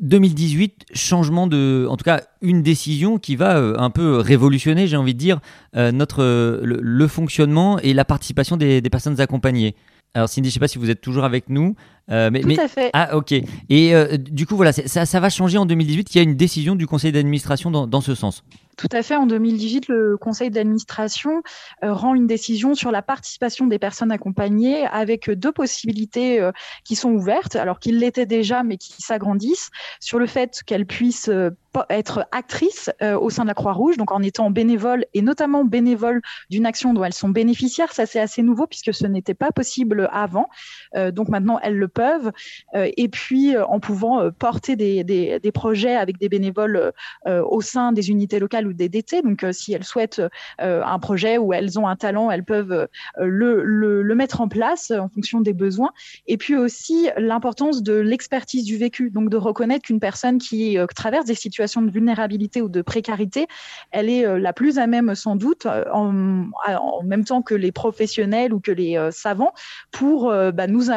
2018, 0.00 0.86
changement 0.94 1.46
de, 1.46 1.86
en 1.88 1.96
tout 1.96 2.04
cas, 2.04 2.22
une 2.40 2.62
décision 2.62 3.18
qui 3.18 3.36
va 3.36 3.58
euh, 3.58 3.76
un 3.78 3.90
peu 3.90 4.18
révolutionner, 4.18 4.86
j'ai 4.86 4.96
envie 4.96 5.14
de 5.14 5.18
dire, 5.18 5.40
notre 5.74 6.22
le, 6.62 7.08
fonctionnement 7.08 7.78
et 7.80 7.92
la 7.92 8.04
participation 8.04 8.56
des, 8.56 8.80
des 8.80 8.90
personnes 8.90 9.20
accompagnées. 9.20 9.76
Alors 10.14 10.28
Cindy, 10.28 10.48
je 10.48 10.52
ne 10.52 10.54
sais 10.54 10.60
pas 10.60 10.68
si 10.68 10.78
vous 10.78 10.90
êtes 10.90 11.00
toujours 11.00 11.24
avec 11.24 11.48
nous. 11.48 11.74
Euh, 12.10 12.30
mais, 12.32 12.40
Tout 12.40 12.60
à 12.60 12.68
fait. 12.68 12.90
Ah 12.94 13.16
ok. 13.16 13.32
Et 13.32 13.94
euh, 13.94 14.16
du 14.16 14.46
coup, 14.46 14.56
voilà, 14.56 14.72
ça, 14.72 15.04
ça, 15.04 15.20
va 15.20 15.28
changer 15.28 15.58
en 15.58 15.66
2018. 15.66 16.14
Il 16.14 16.18
y 16.18 16.20
a 16.20 16.24
une 16.24 16.36
décision 16.36 16.74
du 16.74 16.86
conseil 16.86 17.12
d'administration 17.12 17.70
dans, 17.70 17.86
dans, 17.86 18.00
ce 18.00 18.14
sens. 18.14 18.42
Tout 18.78 18.88
à 18.92 19.02
fait. 19.02 19.16
En 19.16 19.26
2018, 19.26 19.88
le 19.88 20.16
conseil 20.16 20.50
d'administration 20.50 21.42
euh, 21.82 21.92
rend 21.92 22.14
une 22.14 22.28
décision 22.28 22.76
sur 22.76 22.92
la 22.92 23.02
participation 23.02 23.66
des 23.66 23.80
personnes 23.80 24.12
accompagnées 24.12 24.86
avec 24.86 25.28
deux 25.28 25.50
possibilités 25.50 26.40
euh, 26.40 26.52
qui 26.84 26.94
sont 26.94 27.10
ouvertes, 27.10 27.56
alors 27.56 27.80
qu'ils 27.80 27.98
l'étaient 27.98 28.24
déjà, 28.24 28.62
mais 28.62 28.76
qui 28.76 29.02
s'agrandissent, 29.02 29.70
sur 29.98 30.20
le 30.20 30.26
fait 30.26 30.62
qu'elles 30.64 30.86
puissent 30.86 31.28
euh, 31.28 31.50
être 31.90 32.26
actrices 32.32 32.90
au 33.00 33.30
sein 33.30 33.42
de 33.42 33.48
la 33.48 33.54
Croix-Rouge, 33.54 33.96
donc 33.96 34.12
en 34.12 34.22
étant 34.22 34.50
bénévoles 34.50 35.04
et 35.14 35.22
notamment 35.22 35.64
bénévoles 35.64 36.20
d'une 36.50 36.66
action 36.66 36.94
dont 36.94 37.04
elles 37.04 37.12
sont 37.12 37.28
bénéficiaires. 37.28 37.92
Ça, 37.92 38.06
c'est 38.06 38.20
assez 38.20 38.42
nouveau 38.42 38.66
puisque 38.66 38.94
ce 38.94 39.06
n'était 39.06 39.34
pas 39.34 39.52
possible 39.52 40.08
avant. 40.12 40.48
donc 40.94 41.28
maintenant, 41.28 41.58
elles 41.62 41.76
le 41.76 41.88
peuvent. 41.88 42.32
et 42.74 43.08
puis, 43.08 43.56
en 43.56 43.80
pouvant 43.80 44.30
porter 44.30 44.76
des, 44.76 45.04
des, 45.04 45.52
projets 45.52 45.96
avec 45.96 46.18
des 46.18 46.28
bénévoles 46.28 46.92
au 47.26 47.60
sein 47.60 47.92
des 47.92 48.10
unités 48.10 48.38
locales 48.38 48.66
ou 48.66 48.72
des 48.72 48.88
DT. 48.88 49.22
Donc, 49.22 49.44
euh, 49.44 49.52
si 49.52 49.72
elles 49.72 49.84
souhaitent 49.84 50.22
euh, 50.60 50.82
un 50.84 50.98
projet 50.98 51.38
où 51.38 51.52
elles 51.52 51.78
ont 51.78 51.86
un 51.86 51.96
talent, 51.96 52.30
elles 52.30 52.44
peuvent 52.44 52.72
euh, 52.72 52.86
le, 53.18 53.62
le, 53.64 54.14
mettre 54.14 54.40
en 54.40 54.48
place 54.48 54.90
en 54.90 55.08
fonction 55.08 55.40
des 55.40 55.52
besoins. 55.52 55.92
Et 56.26 56.36
puis 56.36 56.56
aussi 56.56 57.08
l'importance 57.16 57.82
de 57.82 57.94
l'expertise 57.94 58.64
du 58.64 58.76
vécu, 58.76 59.10
donc 59.10 59.30
de 59.30 59.36
reconnaître 59.36 59.84
qu'une 59.84 60.00
personne 60.00 60.38
qui 60.38 60.76
traverse 60.96 61.24
des 61.24 61.36
situations 61.36 61.57
de 61.58 61.90
vulnérabilité 61.90 62.62
ou 62.62 62.68
de 62.68 62.82
précarité, 62.82 63.46
elle 63.90 64.08
est 64.08 64.38
la 64.38 64.52
plus 64.52 64.78
à 64.78 64.86
même 64.86 65.14
sans 65.14 65.36
doute, 65.36 65.66
en, 65.66 66.46
en 66.66 67.02
même 67.02 67.24
temps 67.24 67.42
que 67.42 67.54
les 67.54 67.72
professionnels 67.72 68.52
ou 68.52 68.60
que 68.60 68.72
les 68.72 68.98
savants, 69.10 69.52
pour 69.90 70.30
bah, 70.30 70.66
nous, 70.66 70.90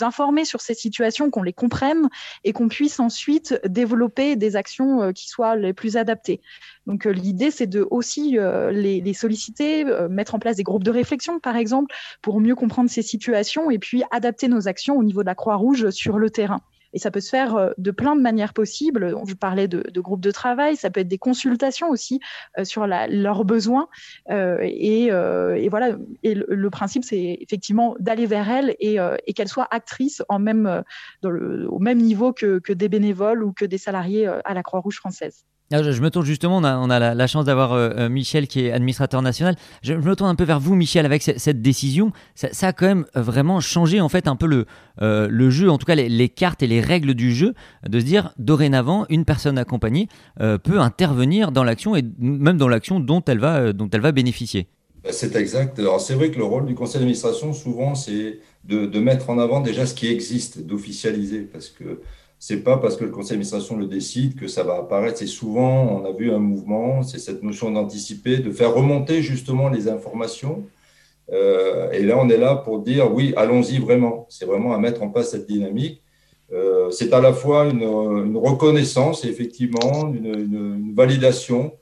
informer 0.00 0.44
sur 0.44 0.60
ces 0.60 0.74
situations, 0.74 1.30
qu'on 1.30 1.42
les 1.42 1.52
comprenne 1.52 2.08
et 2.44 2.52
qu'on 2.52 2.68
puisse 2.68 3.00
ensuite 3.00 3.60
développer 3.66 4.36
des 4.36 4.56
actions 4.56 5.12
qui 5.12 5.28
soient 5.28 5.56
les 5.56 5.72
plus 5.72 5.96
adaptées. 5.96 6.40
Donc 6.86 7.06
euh, 7.06 7.10
l'idée, 7.10 7.50
c'est 7.50 7.66
de 7.66 7.86
aussi 7.90 8.38
euh, 8.38 8.70
les, 8.70 9.14
solliciter, 9.14 9.84
euh, 9.86 10.08
mettre 10.08 10.34
en 10.34 10.38
place 10.38 10.56
des 10.56 10.62
groupes 10.62 10.84
de 10.84 10.90
réflexion, 10.90 11.40
par 11.40 11.56
exemple, 11.56 11.94
pour 12.22 12.40
mieux 12.40 12.54
comprendre 12.54 12.88
ces 12.90 13.02
situations 13.02 13.70
et 13.70 13.78
puis 13.78 14.02
adapter 14.10 14.48
nos 14.48 14.68
actions 14.68 14.96
au 14.96 15.02
niveau 15.02 15.22
de 15.22 15.26
la 15.26 15.34
Croix-Rouge 15.34 15.90
sur 15.90 16.18
le 16.18 16.30
terrain. 16.30 16.60
Et 16.96 16.98
ça 16.98 17.10
peut 17.10 17.20
se 17.20 17.28
faire 17.28 17.74
de 17.76 17.90
plein 17.90 18.16
de 18.16 18.22
manières 18.22 18.54
possibles. 18.54 19.14
Je 19.28 19.34
parlais 19.34 19.68
de, 19.68 20.00
groupes 20.00 20.22
de 20.22 20.30
travail, 20.30 20.76
ça 20.76 20.88
peut 20.88 21.00
être 21.00 21.08
des 21.08 21.18
consultations 21.18 21.90
aussi 21.90 22.20
sur 22.62 22.86
leurs 22.86 23.44
besoins. 23.44 23.88
et, 24.30 25.10
voilà. 25.68 25.96
Et 26.22 26.34
le, 26.34 26.70
principe, 26.70 27.04
c'est 27.04 27.36
effectivement 27.42 27.96
d'aller 27.98 28.24
vers 28.24 28.50
elles 28.50 28.74
et, 28.80 28.98
qu'elles 29.34 29.48
soient 29.48 29.68
actrices 29.70 30.22
au 30.30 30.38
même 30.38 30.82
niveau 31.98 32.32
que 32.32 32.72
des 32.72 32.88
bénévoles 32.88 33.44
ou 33.44 33.52
que 33.52 33.66
des 33.66 33.78
salariés 33.78 34.26
à 34.26 34.54
la 34.54 34.62
Croix-Rouge 34.62 34.96
française. 34.96 35.44
Ah, 35.72 35.82
je, 35.82 36.00
me 36.00 36.10
tourne 36.10 36.24
justement, 36.24 36.58
on 36.58 36.90
a, 36.90 37.14
la, 37.14 37.26
chance 37.26 37.44
d'avoir 37.44 37.72
euh, 37.72 37.90
euh, 37.96 38.08
Michel 38.08 38.46
qui 38.46 38.66
est 38.66 38.70
administrateur 38.70 39.20
national. 39.20 39.56
Je, 39.82 39.94
me 39.94 40.14
tourne 40.14 40.30
un 40.30 40.36
peu 40.36 40.44
vers 40.44 40.60
vous, 40.60 40.76
Michel, 40.76 41.04
avec 41.04 41.22
cette, 41.22 41.60
décision. 41.60 42.12
Ça, 42.36 42.68
a 42.68 42.72
quand 42.72 42.86
même 42.86 43.04
vraiment 43.16 43.58
changé 43.60 44.00
en 44.00 44.08
fait 44.08 44.28
un 44.28 44.36
peu 44.36 44.46
le, 44.46 44.66
euh, 45.02 45.50
jeu, 45.50 45.68
en 45.68 45.76
tout 45.76 45.86
cas 45.86 45.96
les, 45.96 46.28
cartes 46.28 46.62
et 46.62 46.68
les 46.68 46.80
règles 46.80 47.14
du 47.14 47.34
jeu, 47.34 47.54
de 47.84 47.98
se 47.98 48.04
dire 48.04 48.32
dorénavant, 48.38 49.06
une 49.08 49.24
personne 49.24 49.58
accompagnée 49.58 50.08
peut 50.38 50.78
intervenir 50.78 51.50
dans 51.50 51.64
l'action 51.64 51.96
et 51.96 52.04
même 52.18 52.58
dans 52.58 52.68
l'action 52.68 53.00
dont, 53.00 53.22
elle 53.26 53.38
va, 53.38 54.12
bénéficier. 54.12 54.68
C'est 55.10 55.34
exact. 55.34 55.80
C'est 55.98 56.14
vrai 56.14 56.30
que 56.30 56.38
le 56.38 56.44
rôle 56.44 56.66
du 56.66 56.74
conseil 56.74 57.00
d'administration, 57.00 57.52
souvent, 57.52 57.94
c'est 57.94 58.38
de, 58.64 58.86
de, 58.86 59.00
mettre 59.00 59.30
en 59.30 59.38
avant 59.38 59.60
déjà 59.60 59.86
ce 59.86 59.94
qui 59.94 60.08
existe, 60.08 60.64
d'officialiser, 60.64 61.40
parce 61.40 61.68
que 61.68 62.00
c'est 62.48 62.58
pas 62.58 62.76
parce 62.76 62.96
que 62.96 63.02
le 63.02 63.10
conseil 63.10 63.30
d'administration 63.30 63.76
le 63.76 63.86
décide 63.86 64.38
que 64.38 64.46
ça 64.46 64.62
va 64.62 64.76
apparaître. 64.76 65.18
C'est 65.18 65.26
souvent, 65.26 65.82
on 65.82 66.04
a 66.04 66.12
vu 66.12 66.30
un 66.30 66.38
mouvement, 66.38 67.02
c'est 67.02 67.18
cette 67.18 67.42
notion 67.42 67.72
d'anticiper, 67.72 68.36
de 68.36 68.52
faire 68.52 68.72
remonter 68.72 69.20
justement 69.20 69.68
les 69.68 69.88
informations. 69.88 70.64
Euh, 71.32 71.90
et 71.90 72.04
là, 72.04 72.16
on 72.16 72.28
est 72.28 72.36
là 72.36 72.54
pour 72.54 72.78
dire 72.82 73.12
oui, 73.12 73.34
allons-y 73.36 73.78
vraiment. 73.78 74.26
C'est 74.28 74.44
vraiment 74.44 74.74
à 74.74 74.78
mettre 74.78 75.02
en 75.02 75.08
place 75.08 75.32
cette 75.32 75.48
dynamique. 75.48 76.04
Euh, 76.52 76.88
c'est 76.92 77.12
à 77.12 77.20
la 77.20 77.32
fois 77.32 77.64
une, 77.64 78.36
reconnaissance, 78.36 79.24
effectivement, 79.24 80.14
une, 80.14 80.94
validation 80.94 81.72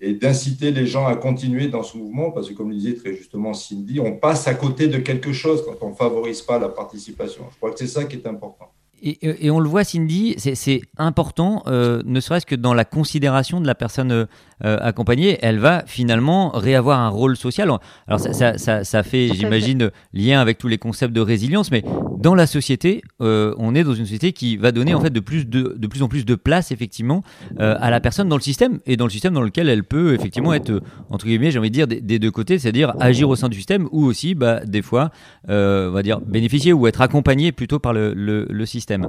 et 0.00 0.14
d'inciter 0.14 0.70
les 0.70 0.86
gens 0.86 1.06
à 1.06 1.14
continuer 1.16 1.68
dans 1.68 1.82
ce 1.82 1.98
mouvement, 1.98 2.30
parce 2.30 2.48
que 2.48 2.54
comme 2.54 2.70
le 2.70 2.76
disait 2.76 2.94
très 2.94 3.14
justement 3.14 3.52
Cindy, 3.52 4.00
on 4.00 4.16
passe 4.16 4.48
à 4.48 4.54
côté 4.54 4.88
de 4.88 4.96
quelque 4.96 5.34
chose 5.34 5.62
quand 5.62 5.86
on 5.86 5.90
ne 5.90 5.94
favorise 5.94 6.40
pas 6.40 6.58
la 6.58 6.70
participation. 6.70 7.44
Je 7.50 7.56
crois 7.58 7.70
que 7.70 7.78
c'est 7.78 7.86
ça 7.86 8.04
qui 8.04 8.16
est 8.16 8.26
important. 8.26 8.72
Et, 9.08 9.50
on 9.52 9.60
le 9.60 9.68
voit, 9.68 9.84
Cindy, 9.84 10.34
c'est 10.36 10.80
important, 10.98 11.62
euh, 11.68 12.02
ne 12.04 12.18
serait-ce 12.18 12.44
que 12.44 12.56
dans 12.56 12.74
la 12.74 12.84
considération 12.84 13.60
de 13.60 13.66
la 13.66 13.76
personne 13.76 14.26
euh, 14.64 14.78
accompagnée, 14.80 15.38
elle 15.42 15.58
va 15.58 15.84
finalement 15.86 16.50
réavoir 16.50 17.00
un 17.00 17.08
rôle 17.08 17.36
social. 17.36 17.70
Alors 18.06 18.20
ça, 18.20 18.56
ça, 18.56 18.84
ça, 18.84 19.02
fait, 19.02 19.28
j'imagine, 19.34 19.90
lien 20.14 20.40
avec 20.40 20.58
tous 20.58 20.68
les 20.68 20.78
concepts 20.78 21.12
de 21.12 21.20
résilience, 21.20 21.70
mais 21.70 21.84
dans 22.18 22.34
la 22.34 22.46
société, 22.46 23.02
euh, 23.20 23.54
on 23.58 23.74
est 23.74 23.84
dans 23.84 23.94
une 23.94 24.06
société 24.06 24.32
qui 24.32 24.56
va 24.56 24.72
donner 24.72 24.94
en 24.94 25.00
fait 25.00 25.10
de 25.10 25.20
plus, 25.20 25.46
de, 25.46 25.74
de 25.76 25.86
plus 25.86 26.02
en 26.02 26.08
plus 26.08 26.24
de 26.24 26.34
place 26.34 26.72
effectivement 26.72 27.22
à 27.58 27.90
la 27.90 28.00
personne 28.00 28.28
dans 28.28 28.36
le 28.36 28.42
système 28.42 28.78
et 28.86 28.96
dans 28.96 29.04
le 29.04 29.10
système 29.10 29.34
dans 29.34 29.42
lequel 29.42 29.68
elle 29.68 29.84
peut 29.84 30.14
effectivement 30.14 30.52
être, 30.54 30.80
entre 31.10 31.26
guillemets, 31.26 31.50
j'ai 31.50 31.58
envie 31.58 31.70
de 31.70 31.74
dire, 31.74 31.86
des, 31.86 32.18
deux 32.18 32.30
côtés, 32.30 32.58
c'est-à-dire 32.58 32.94
agir 33.00 33.28
au 33.28 33.36
sein 33.36 33.48
du 33.48 33.56
système 33.56 33.88
ou 33.92 34.04
aussi, 34.04 34.34
bah, 34.34 34.60
des 34.64 34.82
fois, 34.82 35.10
on 35.48 35.90
va 35.90 36.02
dire, 36.02 36.20
bénéficier 36.20 36.72
ou 36.72 36.86
être 36.86 37.00
accompagné 37.00 37.52
plutôt 37.52 37.78
par 37.78 37.92
le, 37.92 38.14
le 38.14 38.66
système. 38.66 39.06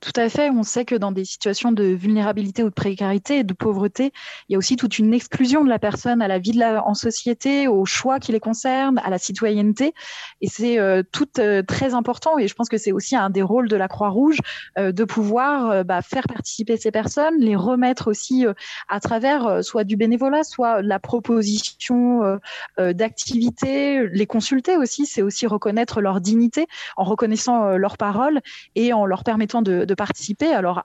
Tout 0.00 0.12
à 0.14 0.28
fait. 0.28 0.48
On 0.50 0.62
sait 0.62 0.84
que 0.84 0.94
dans 0.94 1.10
des 1.10 1.24
situations 1.24 1.72
de 1.72 1.82
vulnérabilité 1.82 2.62
ou 2.62 2.68
de 2.68 2.74
précarité 2.74 3.38
et 3.38 3.44
de 3.44 3.52
pauvreté, 3.52 4.12
il 4.48 4.52
y 4.52 4.54
a 4.54 4.58
aussi 4.58 4.76
toute 4.76 5.00
une 5.00 5.12
exclusion 5.12 5.64
de 5.64 5.68
la 5.68 5.80
personne 5.80 6.22
à 6.22 6.28
la 6.28 6.38
vie 6.38 6.52
de 6.52 6.58
la, 6.60 6.86
en 6.86 6.94
société, 6.94 7.66
aux 7.66 7.84
choix 7.84 8.20
qui 8.20 8.30
les 8.30 8.38
concernent, 8.38 8.98
à 8.98 9.10
la 9.10 9.18
citoyenneté. 9.18 9.94
Et 10.40 10.48
c'est 10.48 10.78
euh, 10.78 11.02
tout 11.10 11.28
euh, 11.40 11.64
très 11.64 11.94
important. 11.94 12.38
Et 12.38 12.46
je 12.46 12.54
pense 12.54 12.68
que 12.68 12.78
c'est 12.78 12.92
aussi 12.92 13.16
un 13.16 13.28
des 13.28 13.42
rôles 13.42 13.68
de 13.68 13.74
la 13.74 13.88
Croix-Rouge 13.88 14.38
euh, 14.78 14.92
de 14.92 15.02
pouvoir 15.02 15.84
bah, 15.84 16.00
faire 16.00 16.28
participer 16.28 16.76
ces 16.76 16.92
personnes, 16.92 17.34
les 17.40 17.56
remettre 17.56 18.08
aussi 18.08 18.46
à 18.88 19.00
travers 19.00 19.64
soit 19.64 19.82
du 19.82 19.96
bénévolat, 19.96 20.44
soit 20.44 20.80
la 20.80 21.00
proposition 21.00 22.38
d'activités, 22.78 24.06
les 24.08 24.26
consulter 24.26 24.76
aussi. 24.76 25.06
C'est 25.06 25.22
aussi 25.22 25.46
reconnaître 25.46 26.00
leur 26.00 26.20
dignité 26.20 26.66
en 26.96 27.04
reconnaissant 27.04 27.76
leurs 27.76 27.96
paroles 27.96 28.40
et 28.74 28.92
en 28.92 29.06
leur 29.06 29.24
permettant 29.24 29.62
de 29.62 29.87
de 29.88 29.94
participer, 29.94 30.52
alors 30.52 30.82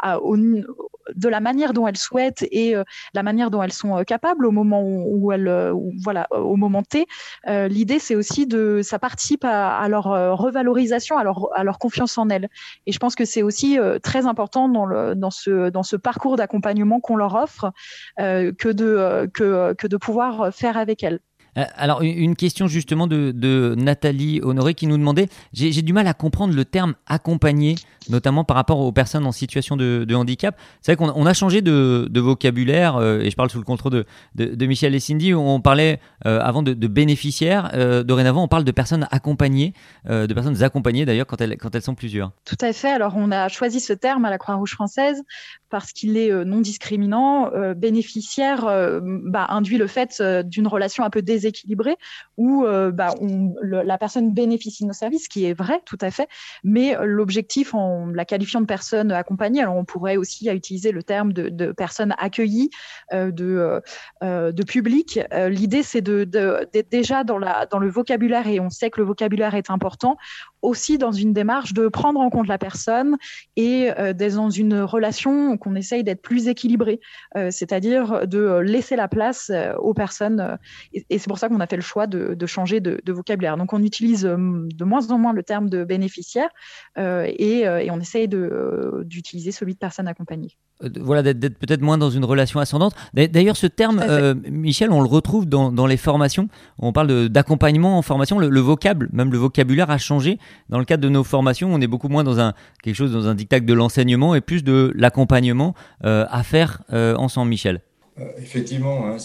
de 1.15 1.29
la 1.29 1.39
manière 1.39 1.73
dont 1.73 1.87
elles 1.87 1.97
souhaitent 1.97 2.45
et 2.51 2.75
euh, 2.75 2.83
la 3.13 3.23
manière 3.23 3.51
dont 3.51 3.61
elles 3.61 3.73
sont 3.73 3.97
euh, 3.97 4.03
capables 4.03 4.45
au 4.45 4.51
moment 4.51 4.81
où, 4.83 5.31
elles, 5.31 5.47
euh, 5.47 5.73
voilà, 6.01 6.27
au 6.31 6.55
moment 6.55 6.83
T. 6.83 7.05
L'idée, 7.47 7.99
c'est 7.99 8.15
aussi 8.15 8.47
de, 8.47 8.81
ça 8.83 8.99
participe 8.99 9.43
à, 9.45 9.87
leur 9.89 10.05
revalorisation, 10.37 11.17
à 11.17 11.23
leur, 11.23 11.49
à 11.55 11.63
leur 11.63 11.79
confiance 11.79 12.17
en 12.17 12.29
elles. 12.29 12.49
Et 12.85 12.91
je 12.91 12.99
pense 12.99 13.15
que 13.15 13.25
c'est 13.25 13.41
aussi 13.41 13.77
très 14.01 14.25
important 14.25 14.69
dans, 14.69 14.85
le, 14.85 15.15
dans, 15.15 15.31
ce, 15.31 15.69
dans 15.69 15.83
ce 15.83 15.95
parcours 15.95 16.35
d'accompagnement 16.35 16.99
qu'on 16.99 17.15
leur 17.15 17.35
offre 17.35 17.71
que, 18.17 18.71
de, 18.71 19.29
que, 19.33 19.73
que 19.73 19.87
de 19.87 19.97
pouvoir 19.97 20.53
faire 20.53 20.77
avec 20.77 21.03
elles. 21.03 21.19
Euh, 21.57 21.63
alors, 21.75 22.01
une 22.01 22.35
question 22.35 22.67
justement 22.67 23.07
de, 23.07 23.75
Nathalie 23.77 24.39
Honoré 24.41 24.73
qui 24.73 24.87
nous 24.87 24.97
demandait 24.97 25.27
j'ai 25.53 25.81
du 25.81 25.93
mal 25.93 26.07
à 26.07 26.13
comprendre 26.13 26.55
le 26.55 26.65
terme 26.65 26.95
accompagner, 27.07 27.75
notamment 28.09 28.43
par 28.43 28.55
rapport 28.55 28.79
aux 28.79 28.91
personnes 28.91 29.25
en 29.25 29.31
situation 29.31 29.77
de, 29.77 30.13
handicap. 30.13 30.57
C'est 30.81 30.95
vrai 30.95 31.13
qu'on 31.13 31.25
a 31.25 31.33
changé 31.33 31.61
de, 31.61 32.19
vocabulaire, 32.19 32.97
euh, 32.97 33.19
et 33.19 33.29
je 33.29 33.35
parle 33.35 33.49
sous 33.49 33.57
le 33.57 33.63
contrôle 33.63 34.05
de, 34.35 34.65
Michel 34.65 34.95
et 34.95 34.99
Cindy, 34.99 35.33
où 35.33 35.39
on 35.39 35.61
parlait 35.61 35.99
euh, 36.25 36.39
avant 36.41 36.63
de, 36.63 36.73
bénéficiaires. 36.87 37.71
dorénavant, 38.05 38.43
on 38.43 38.47
parle 38.47 38.63
de 38.63 38.71
personnes 38.71 39.07
accompagnées, 39.11 39.73
de 40.05 40.31
personnes 40.33 40.61
accompagnées 40.63 41.05
d'ailleurs 41.05 41.27
quand 41.27 41.41
elles, 41.41 41.57
quand 41.57 41.73
elles 41.75 41.81
sont 41.81 41.95
plusieurs. 41.95 42.31
Tout 42.45 42.57
à 42.61 42.73
fait. 42.73 42.91
Alors, 42.91 43.13
on 43.15 43.31
a 43.31 43.47
choisi 43.47 43.79
ce 43.79 43.93
terme 43.93 44.25
à 44.25 44.29
la 44.29 44.37
Croix-Rouge 44.37 44.73
française 44.73 45.21
parce 45.69 45.91
qu'il 45.91 46.17
est 46.17 46.31
non 46.45 46.61
discriminant. 46.61 47.51
bénéficiaire 47.75 48.65
bah, 49.01 49.47
induit 49.49 49.77
le 49.77 49.87
fait 49.87 50.21
d'une 50.45 50.67
relation 50.67 51.03
un 51.03 51.09
peu 51.09 51.21
désagréable 51.21 51.42
équilibré 51.45 51.97
où 52.37 52.65
euh, 52.65 52.91
bah, 52.91 53.13
la 53.61 53.97
personne 53.97 54.33
bénéficie 54.33 54.83
de 54.83 54.87
nos 54.87 54.93
services, 54.93 55.25
ce 55.25 55.29
qui 55.29 55.45
est 55.45 55.53
vrai 55.53 55.81
tout 55.85 55.97
à 56.01 56.11
fait, 56.11 56.27
mais 56.63 56.95
l'objectif 57.01 57.73
en 57.73 58.07
la 58.07 58.25
qualifiant 58.25 58.61
de 58.61 58.65
personne 58.65 59.11
accompagnée, 59.11 59.61
alors 59.61 59.75
on 59.75 59.85
pourrait 59.85 60.17
aussi 60.17 60.49
utiliser 60.49 60.91
le 60.91 61.03
terme 61.03 61.33
de, 61.33 61.71
personnes 61.71 62.13
accueillies, 62.17 62.69
euh, 63.13 63.31
de, 63.31 63.81
euh, 64.23 64.51
de 64.51 64.63
public. 64.63 65.19
L'idée, 65.49 65.83
c'est 65.83 66.01
d'être 66.01 66.89
déjà 66.89 67.23
dans 67.23 67.37
le 67.37 67.89
vocabulaire, 67.89 68.47
et 68.47 68.59
on 68.59 68.69
sait 68.69 68.89
que 68.89 68.99
le 68.99 69.05
vocabulaire 69.05 69.55
est 69.55 69.69
important, 69.69 70.17
aussi 70.63 70.97
dans 70.97 71.11
une 71.11 71.33
démarche 71.33 71.73
de 71.73 71.87
prendre 71.87 72.19
en 72.19 72.29
compte 72.29 72.47
la 72.47 72.57
personne 72.57 73.17
et 73.55 73.89
d'être 74.15 74.35
dans 74.35 74.49
une 74.49 74.81
relation 74.81 75.57
qu'on 75.57 75.75
essaye 75.75 76.03
d'être 76.03 76.21
plus 76.21 76.47
équilibrée, 76.47 76.99
c'est-à-dire 77.35 78.27
de 78.27 78.59
laisser 78.59 78.95
la 78.95 79.07
place 79.07 79.51
aux 79.79 79.93
personnes. 79.93 80.57
et, 80.93 81.05
et 81.09 81.19
c'est 81.19 81.27
pour 81.27 81.37
ça 81.37 81.47
qu'on 81.47 81.59
a 81.59 81.67
fait 81.67 81.75
le 81.75 81.81
choix 81.81 82.07
de, 82.07 82.45
changer 82.45 82.79
de, 82.79 83.13
vocabulaire. 83.13 83.57
Donc, 83.57 83.73
on 83.73 83.83
utilise 83.83 84.25
euh, 84.25 84.35
de 84.35 84.83
moins 84.83 85.11
en 85.11 85.17
moins 85.17 85.33
le 85.33 85.43
terme 85.43 85.69
de 85.69 85.83
bénéficiaire 85.83 86.49
euh, 86.97 87.27
euh, 87.39 87.77
et, 87.77 87.91
on 87.91 87.99
essaye 87.99 88.27
d'utiliser 88.27 89.51
celui 89.51 89.73
de 89.73 89.79
personne 89.79 90.07
accompagnée. 90.07 90.57
Voilà, 90.99 91.21
d'être 91.21 91.57
peut-être 91.57 91.81
moins 91.81 91.97
dans 91.97 92.09
une 92.09 92.25
relation 92.25 92.59
ascendante. 92.59 92.93
D'ailleurs, 93.13 93.55
ce 93.55 93.67
terme, 93.67 94.03
Michel, 94.49 94.91
on 94.91 95.01
le 95.01 95.07
retrouve 95.07 95.45
dans, 95.45 95.87
les 95.87 95.97
formations. 95.97 96.49
On 96.77 96.91
parle 96.91 97.29
d'accompagnement 97.29 97.97
en 97.97 98.01
formation. 98.01 98.37
Le, 98.37 98.59
vocable, 98.59 99.09
même 99.13 99.31
le 99.31 99.37
vocabulaire 99.37 99.89
a 99.89 99.97
changé. 99.97 100.39
Dans 100.67 100.79
le 100.79 100.85
cadre 100.85 101.03
de 101.03 101.09
nos 101.09 101.23
formations, 101.23 101.73
on 101.73 101.79
est 101.79 101.87
beaucoup 101.87 102.09
moins 102.09 102.25
dans 102.25 102.39
un, 102.39 102.53
quelque 102.81 102.95
chose, 102.95 103.13
dans 103.13 103.27
un 103.27 103.35
dictat 103.35 103.61
de 103.61 103.73
l'enseignement 103.73 104.35
et 104.35 104.41
plus 104.41 104.63
de 104.63 104.91
l'accompagnement 104.95 105.73
à 106.01 106.43
faire 106.43 106.83
ensemble, 106.91 107.49
Michel. 107.49 107.81
Euh, 108.19 108.31
effectivement, 108.37 109.07
hein, 109.07 109.17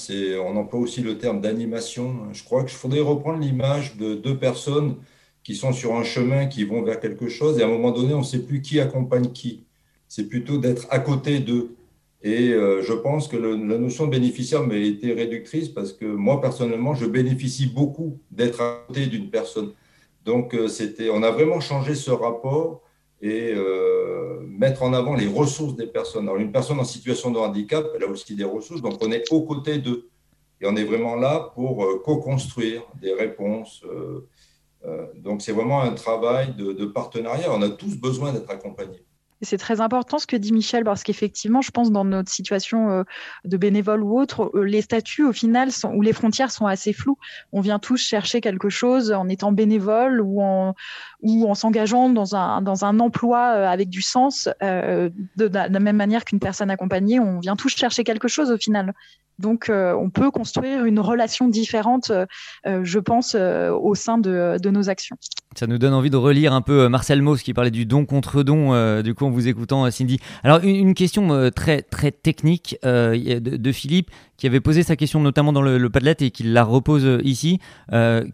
on 0.44 0.56
emploie 0.56 0.80
aussi 0.80 1.02
le 1.02 1.18
terme 1.18 1.40
d'animation. 1.40 2.32
Je 2.32 2.42
crois 2.44 2.64
que 2.64 2.70
je 2.70 2.76
faudrait 2.76 3.00
reprendre 3.00 3.38
l'image 3.40 3.96
de 3.96 4.14
deux 4.14 4.38
personnes 4.38 4.96
qui 5.42 5.54
sont 5.54 5.72
sur 5.72 5.94
un 5.96 6.04
chemin, 6.04 6.46
qui 6.46 6.64
vont 6.64 6.82
vers 6.82 7.00
quelque 7.00 7.28
chose, 7.28 7.58
et 7.58 7.62
à 7.62 7.66
un 7.66 7.70
moment 7.70 7.90
donné, 7.90 8.14
on 8.14 8.18
ne 8.18 8.24
sait 8.24 8.44
plus 8.44 8.60
qui 8.62 8.80
accompagne 8.80 9.32
qui. 9.32 9.64
C'est 10.08 10.28
plutôt 10.28 10.58
d'être 10.58 10.86
à 10.90 10.98
côté 10.98 11.38
d'eux. 11.40 11.76
Et 12.22 12.50
euh, 12.50 12.82
je 12.82 12.92
pense 12.92 13.28
que 13.28 13.36
la 13.36 13.78
notion 13.78 14.06
de 14.06 14.10
bénéficiaire 14.10 14.66
m'a 14.66 14.74
été 14.74 15.12
réductrice 15.12 15.68
parce 15.68 15.92
que 15.92 16.04
moi, 16.04 16.40
personnellement, 16.40 16.94
je 16.94 17.06
bénéficie 17.06 17.66
beaucoup 17.66 18.18
d'être 18.30 18.60
à 18.60 18.84
côté 18.88 19.06
d'une 19.06 19.30
personne. 19.30 19.72
Donc, 20.24 20.54
euh, 20.54 20.66
c'était, 20.66 21.10
on 21.10 21.22
a 21.22 21.30
vraiment 21.30 21.60
changé 21.60 21.94
ce 21.94 22.10
rapport 22.10 22.82
et 23.20 23.52
euh, 23.54 24.40
mettre 24.48 24.82
en 24.82 24.92
avant 24.94 25.14
les 25.14 25.28
ressources 25.28 25.76
des 25.76 25.86
personnes. 25.86 26.24
Alors, 26.24 26.38
une 26.38 26.52
personne 26.52 26.80
en 26.80 26.84
situation 26.84 27.30
de 27.30 27.38
handicap, 27.38 27.86
elle 27.94 28.04
a 28.04 28.08
aussi 28.08 28.34
des 28.34 28.44
ressources, 28.44 28.82
donc 28.82 28.98
on 29.02 29.12
est 29.12 29.30
aux 29.30 29.42
côtés 29.42 29.78
d'eux. 29.78 30.08
Et 30.60 30.66
on 30.66 30.74
est 30.74 30.84
vraiment 30.84 31.14
là 31.14 31.52
pour 31.54 32.02
co-construire 32.02 32.82
des 33.00 33.12
réponses. 33.12 33.84
Donc, 35.14 35.40
c'est 35.40 35.52
vraiment 35.52 35.82
un 35.82 35.92
travail 35.92 36.52
de 36.56 36.84
partenariat. 36.84 37.54
On 37.54 37.62
a 37.62 37.68
tous 37.68 37.96
besoin 37.96 38.32
d'être 38.32 38.50
accompagnés. 38.50 39.04
C'est 39.40 39.58
très 39.58 39.80
important 39.80 40.18
ce 40.18 40.26
que 40.26 40.36
dit 40.36 40.52
Michel, 40.52 40.82
parce 40.82 41.04
qu'effectivement, 41.04 41.60
je 41.60 41.70
pense 41.70 41.92
dans 41.92 42.04
notre 42.04 42.30
situation 42.30 42.90
euh, 42.90 43.02
de 43.44 43.56
bénévole 43.56 44.02
ou 44.02 44.18
autre, 44.18 44.50
euh, 44.54 44.64
les 44.64 44.82
statuts 44.82 45.24
au 45.24 45.32
final 45.32 45.70
sont, 45.70 45.92
ou 45.94 46.02
les 46.02 46.12
frontières 46.12 46.50
sont 46.50 46.66
assez 46.66 46.92
floues. 46.92 47.18
On 47.52 47.60
vient 47.60 47.78
tous 47.78 47.98
chercher 47.98 48.40
quelque 48.40 48.68
chose 48.68 49.12
en 49.12 49.28
étant 49.28 49.52
bénévole 49.52 50.20
ou 50.20 50.42
en, 50.42 50.74
s'engageant 51.54 52.10
dans 52.10 52.34
un, 52.34 53.00
emploi 53.00 53.54
euh, 53.54 53.68
avec 53.68 53.88
du 53.88 54.02
sens, 54.02 54.48
de, 54.60 55.12
la 55.36 55.68
même 55.68 55.96
manière 55.96 56.24
qu'une 56.24 56.40
personne 56.40 56.70
accompagnée, 56.70 57.20
on 57.20 57.38
vient 57.38 57.54
tous 57.54 57.76
chercher 57.76 58.02
quelque 58.02 58.28
chose 58.28 58.50
au 58.50 58.56
final. 58.56 58.92
Donc, 59.38 59.70
on 59.70 60.10
peut 60.10 60.32
construire 60.32 60.84
une 60.84 60.98
relation 60.98 61.46
différente, 61.46 62.10
je 62.64 62.98
pense, 62.98 63.36
au 63.36 63.94
sein 63.94 64.18
de, 64.18 64.68
nos 64.68 64.90
actions. 64.90 65.16
Ça 65.56 65.66
nous 65.66 65.78
donne 65.78 65.94
envie 65.94 66.10
de 66.10 66.16
relire 66.16 66.52
un 66.52 66.60
peu 66.60 66.88
Marcel 66.88 67.22
Mauss 67.22 67.42
qui 67.42 67.54
parlait 67.54 67.70
du 67.70 67.86
don 67.86 68.04
contre 68.04 68.42
don, 68.42 69.02
du 69.02 69.14
coup, 69.14 69.24
en 69.24 69.30
vous 69.30 69.48
écoutant, 69.48 69.90
Cindy. 69.90 70.18
Alors, 70.44 70.60
une, 70.62 70.94
question 70.94 71.50
très, 71.50 71.82
très 71.82 72.12
technique 72.12 72.76
de, 72.82 73.72
Philippe, 73.72 74.10
qui 74.36 74.46
avait 74.46 74.60
posé 74.60 74.82
sa 74.82 74.94
question 74.94 75.20
notamment 75.20 75.52
dans 75.52 75.62
le, 75.62 75.90
Padlet 75.90 76.16
et 76.20 76.30
qui 76.30 76.44
la 76.44 76.64
repose 76.64 77.20
ici, 77.24 77.60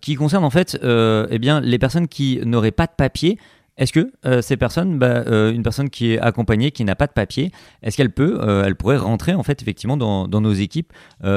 qui 0.01 0.15
concerne 0.17 0.45
en 0.45 0.51
fait 0.51 0.79
eh 0.83 1.39
bien, 1.39 1.61
les 1.61 1.79
personnes 1.79 2.09
qui 2.09 2.41
n'auraient 2.45 2.73
pas 2.73 2.87
de 2.87 2.95
papier. 2.97 3.39
Est-ce 3.77 3.93
que 3.93 4.13
euh, 4.25 4.41
ces 4.41 4.57
personnes, 4.57 4.99
bah, 4.99 5.25
euh, 5.27 5.53
une 5.53 5.65
personne 5.65 5.91
qui 5.91 6.13
est 6.13 6.21
accompagnée, 6.21 6.71
qui 6.71 6.85
n'a 6.85 6.95
pas 6.95 7.09
de 7.09 7.13
papier, 7.13 7.51
est-ce 7.83 7.97
qu'elle 7.97 8.13
peut, 8.13 8.39
euh, 8.41 8.63
elle 8.65 8.77
pourrait 8.77 8.99
rentrer 8.99 9.35
en 9.35 9.43
fait 9.43 9.63
effectivement 9.63 9.97
dans, 9.97 10.29
nos 10.29 10.53
équipes 10.53 10.93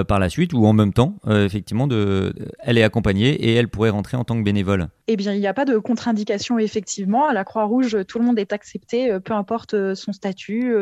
par 0.08 0.20
la 0.20 0.30
suite 0.30 0.54
ou 0.54 0.66
en 0.66 0.74
même 0.74 0.92
temps, 0.92 1.16
effectivement, 1.28 1.88
de, 1.88 2.34
elle 2.60 2.78
est 2.78 2.84
accompagnée 2.84 3.30
et 3.30 3.54
elle 3.54 3.70
pourrait 3.70 3.90
rentrer 3.90 4.18
en 4.18 4.24
tant 4.24 4.38
que 4.38 4.44
bénévole? 4.44 4.88
Eh 5.08 5.16
bien, 5.16 5.34
il 5.34 5.40
n'y 5.40 5.48
a 5.48 5.54
pas 5.54 5.66
de 5.66 5.78
contre-indication 5.78 6.60
effectivement. 6.60 7.28
À 7.28 7.34
la 7.34 7.46
Croix-Rouge, 7.46 7.98
tout 8.08 8.20
le 8.20 8.26
monde 8.26 8.38
est 8.38 8.52
accepté, 8.52 9.18
peu 9.24 9.34
importe 9.34 9.94
son 9.94 10.12
statut, 10.12 10.76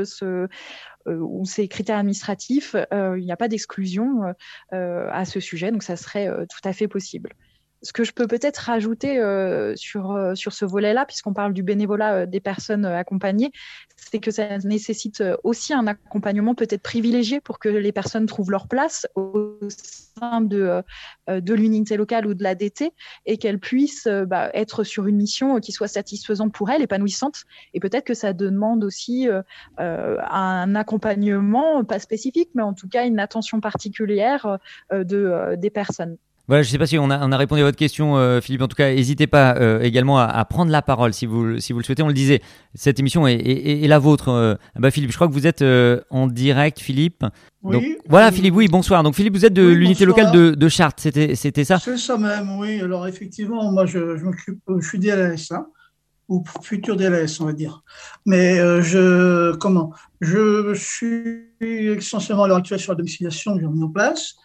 ou 1.06 1.46
ses 1.46 1.68
critères 1.68 1.98
administratifs. 1.98 2.76
il 2.92 3.24
n'y 3.24 3.32
a 3.32 3.38
pas 3.38 3.48
d'exclusion 3.48 4.34
à 4.72 5.26
ce 5.26 5.40
sujet, 5.40 5.72
donc 5.72 5.84
ça 5.84 5.96
serait 5.96 6.28
tout 6.28 6.68
à 6.68 6.74
fait 6.74 6.88
possible 6.88 7.30
ce 7.86 7.94
que 7.94 8.04
je 8.04 8.13
peux 8.13 8.25
peut-être 8.25 8.58
rajouter 8.58 9.22
sur, 9.75 10.32
sur 10.34 10.54
ce 10.54 10.65
volet-là, 10.65 11.06
puisqu'on 11.06 11.34
parle 11.34 11.54
du 11.54 11.62
bénévolat 11.62 12.25
des 12.25 12.39
personnes 12.39 12.84
accompagnées, 12.84 13.51
c'est 13.96 14.20
que 14.20 14.32
ça 14.32 14.58
nécessite 14.60 15.24
aussi 15.44 15.72
un 15.72 15.86
accompagnement 15.86 16.56
peut-être 16.56 16.82
privilégié 16.82 17.42
pour 17.42 17.60
que 17.60 17.70
les 17.70 17.92
personnes 17.92 18.25
trouvent 18.25 18.50
leur 18.50 18.68
place 18.68 19.08
au 19.13 19.60
sein 19.70 20.42
de, 20.42 20.82
de 21.27 21.54
l'unité 21.54 21.96
locale 21.96 22.25
ou 22.25 22.34
de 22.34 22.42
l'ADT 22.42 22.92
et 23.27 23.38
qu'elles 23.38 23.60
puissent 23.60 24.08
bah, 24.08 24.50
être 24.56 24.84
sur 24.84 25.06
une 25.06 25.18
mission 25.18 25.60
qui 25.60 25.72
soit 25.72 25.88
satisfaisante 25.88 26.54
pour 26.54 26.72
elles, 26.72 26.82
épanouissante. 26.82 27.44
Et 27.75 27.80
peut-être 27.80 28.06
que 28.06 28.15
ça 28.15 28.34
demande 28.34 28.84
aussi 28.84 29.27
un 29.77 30.75
accompagnement, 30.75 31.84
pas 31.84 32.00
spécifique, 32.00 32.50
mais 32.56 32.63
en 32.63 32.74
tout 32.74 32.88
cas 32.88 33.06
une 33.06 33.20
attention 33.20 33.60
particulière 33.60 34.58
de, 34.92 35.56
des 35.56 35.70
personnes. 35.70 36.18
Voilà, 36.48 36.62
je 36.62 36.68
ne 36.68 36.72
sais 36.74 36.78
pas 36.78 36.86
si 36.86 37.00
on 37.00 37.10
a, 37.10 37.25
on 37.25 37.32
a, 37.32 37.38
répondu 37.38 37.62
à 37.62 37.66
votre 37.66 37.78
question, 37.78 38.18
euh, 38.18 38.40
Philippe. 38.40 38.62
En 38.62 38.68
tout 38.68 38.75
cas, 38.75 38.94
n'hésitez 38.94 39.25
pas 39.25 39.56
euh, 39.56 39.82
également 39.82 40.20
à, 40.20 40.25
à, 40.25 40.46
prendre 40.46 40.72
la 40.72 40.84
parole 40.84 41.12
si 41.12 41.25
vous, 41.25 41.60
si 41.60 41.74
vous 41.74 41.80
le 41.80 41.84
souhaitez. 41.84 42.04
On 42.04 42.08
le 42.08 42.14
disait, 42.14 42.42
cette 42.75 43.00
émission 43.00 43.28
est, 43.28 43.34
est, 43.34 43.84
est 43.84 43.88
la 43.88 43.98
vôtre. 43.98 44.30
Euh, 44.30 44.54
bah, 44.75 44.92
Philippe, 44.92 45.12
je 45.12 45.16
crois 45.16 45.28
que 45.28 45.34
vous 45.34 45.48
êtes 45.48 45.64
en 46.12 46.28
direct, 46.28 46.80
Philippe. 46.80 47.25
Oui. 47.64 47.74
Donc, 47.74 47.84
voilà, 48.08 48.32
Philippe, 48.32 48.56
oui, 48.56 48.68
bonsoir. 48.68 49.02
Donc, 49.02 49.16
Philippe, 49.16 49.34
vous 49.34 49.46
êtes 49.46 49.54
de 49.54 49.66
Oui, 49.66 49.75
l'unité 49.75 50.06
locale 50.06 50.32
de, 50.32 50.52
de 50.52 50.70
Chartres, 50.70 51.02
c'était 51.02 51.64
ça? 51.64 51.80
C'est 51.80 51.98
ça 51.98 52.18
même, 52.18 52.60
oui. 52.60 52.80
Alors 52.80 53.08
effectivement, 53.08 53.72
moi 53.72 53.88
je, 53.88 54.16
je 54.18 54.24
m'occupe, 54.24 54.60
je 54.80 54.88
suis 54.88 55.00
DLS, 55.00 55.52
hein, 55.52 55.66
ou 56.30 56.44
futur 56.62 56.96
DLS, 56.96 57.42
on 57.42 57.46
va 57.46 57.54
dire. 57.54 57.82
Mais 58.28 58.58
je, 58.84 59.56
comment? 59.56 59.92
Je 60.22 60.75
suis 60.75 61.48
essentiellement 61.60 62.44
à 62.44 62.48
l'heure 62.48 62.58
actuelle 62.58 62.80
sur 62.80 62.92
la 62.92 62.98
domiciliation 62.98 63.56
que 63.56 63.62
j'ai 63.62 63.68
mis 63.68 63.82
en 63.82 63.90
place. 63.90 64.36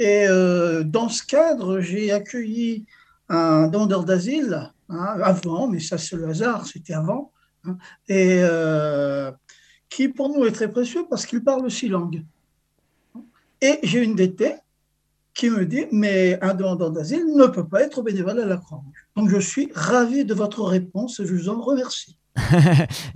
Et 0.00 0.26
euh, 0.26 0.82
dans 0.82 1.10
ce 1.10 1.22
cadre, 1.22 1.80
j'ai 1.80 2.10
accueilli 2.10 2.86
un 3.28 3.68
demandeur 3.68 4.02
d'asile 4.02 4.72
hein, 4.88 5.18
avant, 5.22 5.68
mais 5.68 5.78
ça 5.78 5.98
c'est 5.98 6.16
le 6.16 6.26
hasard, 6.26 6.66
c'était 6.66 6.94
avant, 6.94 7.32
hein, 7.64 7.76
et 8.08 8.38
euh, 8.40 9.30
qui 9.90 10.08
pour 10.08 10.30
nous 10.30 10.46
est 10.46 10.52
très 10.52 10.70
précieux 10.70 11.04
parce 11.08 11.26
qu'il 11.26 11.44
parle 11.44 11.70
six 11.70 11.88
langues. 11.88 12.24
Et 13.60 13.78
j'ai 13.82 14.02
une 14.02 14.14
DT 14.14 14.54
qui 15.34 15.50
me 15.50 15.66
dit, 15.66 15.84
mais 15.92 16.38
un 16.40 16.54
demandeur 16.54 16.90
d'asile 16.90 17.36
ne 17.36 17.46
peut 17.46 17.68
pas 17.68 17.82
être 17.82 18.02
bénévole 18.02 18.40
à 18.40 18.46
la 18.46 18.56
Croix-Rouge. 18.56 19.06
Donc 19.16 19.28
je 19.28 19.38
suis 19.38 19.70
ravi 19.74 20.24
de 20.24 20.32
votre 20.32 20.62
réponse 20.62 21.20
et 21.20 21.26
je 21.26 21.34
vous 21.34 21.50
en 21.50 21.60
remercie. 21.60 22.16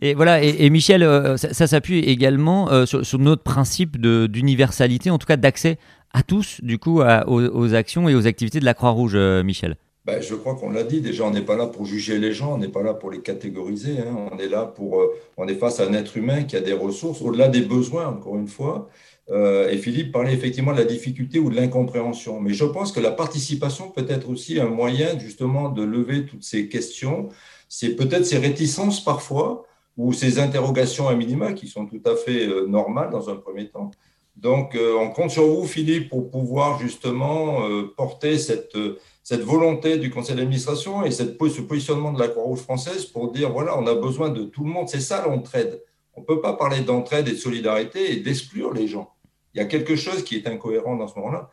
et 0.02 0.12
voilà, 0.12 0.42
et, 0.42 0.68
Michel, 0.68 1.02
euh, 1.02 1.38
ça, 1.38 1.66
s'appuie 1.66 2.00
également 2.00 2.84
sur, 2.84 3.06
sur, 3.06 3.18
notre 3.18 3.42
principe 3.42 3.96
d'universalité, 3.96 5.08
en 5.08 5.16
tout 5.16 5.26
cas 5.26 5.38
d'accès 5.38 5.78
à 6.14 6.22
tous, 6.22 6.60
du 6.62 6.78
coup, 6.78 7.02
aux, 7.02 7.74
actions 7.74 8.08
et 8.08 8.14
aux 8.14 8.26
activités 8.26 8.60
de 8.60 8.64
la 8.64 8.72
Croix-Rouge, 8.72 9.14
euh, 9.16 9.42
Michel. 9.42 9.76
Ben, 10.04 10.22
je 10.22 10.34
crois 10.34 10.54
qu'on 10.54 10.70
l'a 10.70 10.84
dit 10.84 11.00
déjà, 11.00 11.24
on 11.24 11.30
n'est 11.30 11.42
pas 11.42 11.56
là 11.56 11.66
pour 11.66 11.86
juger 11.86 12.18
les 12.18 12.32
gens, 12.32 12.54
on 12.54 12.58
n'est 12.58 12.68
pas 12.68 12.82
là 12.82 12.94
pour 12.94 13.10
les 13.10 13.20
catégoriser, 13.20 13.98
hein. 13.98 14.28
on 14.30 14.38
est 14.38 14.48
là 14.48 14.64
pour, 14.64 15.00
euh, 15.00 15.08
on 15.36 15.48
est 15.48 15.54
face 15.54 15.80
à 15.80 15.88
un 15.88 15.92
être 15.92 16.16
humain 16.16 16.44
qui 16.44 16.56
a 16.56 16.60
des 16.60 16.72
ressources, 16.72 17.20
au-delà 17.20 17.48
des 17.48 17.62
besoins, 17.62 18.06
encore 18.06 18.36
une 18.36 18.46
fois. 18.46 18.88
Euh, 19.30 19.70
et 19.70 19.78
Philippe 19.78 20.12
parlait 20.12 20.34
effectivement 20.34 20.72
de 20.72 20.78
la 20.78 20.84
difficulté 20.84 21.40
ou 21.40 21.50
de 21.50 21.56
l'incompréhension. 21.56 22.40
Mais 22.40 22.54
je 22.54 22.64
pense 22.64 22.92
que 22.92 23.00
la 23.00 23.10
participation 23.10 23.90
peut 23.90 24.06
être 24.08 24.28
aussi 24.30 24.60
un 24.60 24.68
moyen 24.68 25.18
justement 25.18 25.68
de 25.68 25.82
lever 25.82 26.26
toutes 26.26 26.44
ces 26.44 26.68
questions. 26.68 27.30
C'est 27.68 27.96
peut-être 27.96 28.26
ces 28.26 28.38
réticences 28.38 29.02
parfois 29.02 29.66
ou 29.96 30.12
ces 30.12 30.38
interrogations 30.38 31.08
à 31.08 31.14
minima 31.14 31.54
qui 31.54 31.66
sont 31.66 31.86
tout 31.86 32.02
à 32.04 32.14
fait 32.14 32.46
normales 32.68 33.10
dans 33.10 33.30
un 33.30 33.36
premier 33.36 33.68
temps. 33.68 33.90
Donc, 34.36 34.74
euh, 34.74 34.96
on 34.98 35.10
compte 35.10 35.30
sur 35.30 35.46
vous, 35.46 35.64
Philippe, 35.64 36.10
pour 36.10 36.30
pouvoir 36.30 36.80
justement 36.80 37.68
euh, 37.68 37.94
porter 37.96 38.38
cette, 38.38 38.76
cette 39.22 39.42
volonté 39.42 39.96
du 39.96 40.10
conseil 40.10 40.36
d'administration 40.36 41.04
et 41.04 41.10
cette, 41.10 41.38
ce 41.40 41.60
positionnement 41.60 42.12
de 42.12 42.18
la 42.18 42.28
Croix-Rouge 42.28 42.60
française 42.60 43.04
pour 43.04 43.30
dire 43.30 43.52
voilà, 43.52 43.78
on 43.78 43.86
a 43.86 43.94
besoin 43.94 44.30
de 44.30 44.44
tout 44.44 44.64
le 44.64 44.70
monde. 44.70 44.88
C'est 44.88 45.00
ça 45.00 45.24
l'entraide. 45.26 45.82
On 46.14 46.20
ne 46.20 46.26
peut 46.26 46.40
pas 46.40 46.54
parler 46.54 46.80
d'entraide 46.80 47.28
et 47.28 47.32
de 47.32 47.36
solidarité 47.36 48.12
et 48.12 48.16
d'exclure 48.16 48.72
les 48.72 48.86
gens. 48.86 49.12
Il 49.54 49.58
y 49.58 49.60
a 49.60 49.66
quelque 49.66 49.96
chose 49.96 50.24
qui 50.24 50.36
est 50.36 50.48
incohérent 50.48 50.96
dans 50.96 51.08
ce 51.08 51.14
moment-là. 51.16 51.50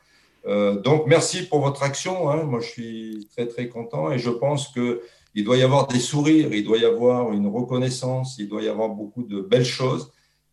Euh, 0.47 0.79
donc, 0.79 1.05
merci 1.05 1.47
pour 1.47 1.61
votre 1.61 1.83
action. 1.83 2.29
Hein. 2.29 2.43
Moi, 2.43 2.59
je 2.61 2.67
suis 2.67 3.27
très, 3.31 3.47
très 3.47 3.67
content 3.69 4.11
et 4.11 4.17
je 4.17 4.31
pense 4.31 4.69
qu'il 4.69 5.43
doit 5.43 5.57
y 5.57 5.61
avoir 5.61 5.87
des 5.87 5.99
sourires, 5.99 6.51
il 6.51 6.63
doit 6.63 6.77
y 6.77 6.85
avoir 6.85 7.31
une 7.31 7.47
reconnaissance, 7.47 8.37
il 8.39 8.49
doit 8.49 8.63
y 8.63 8.67
avoir 8.67 8.89
beaucoup 8.89 9.23
de 9.23 9.39
belles 9.39 9.65
choses 9.65 10.11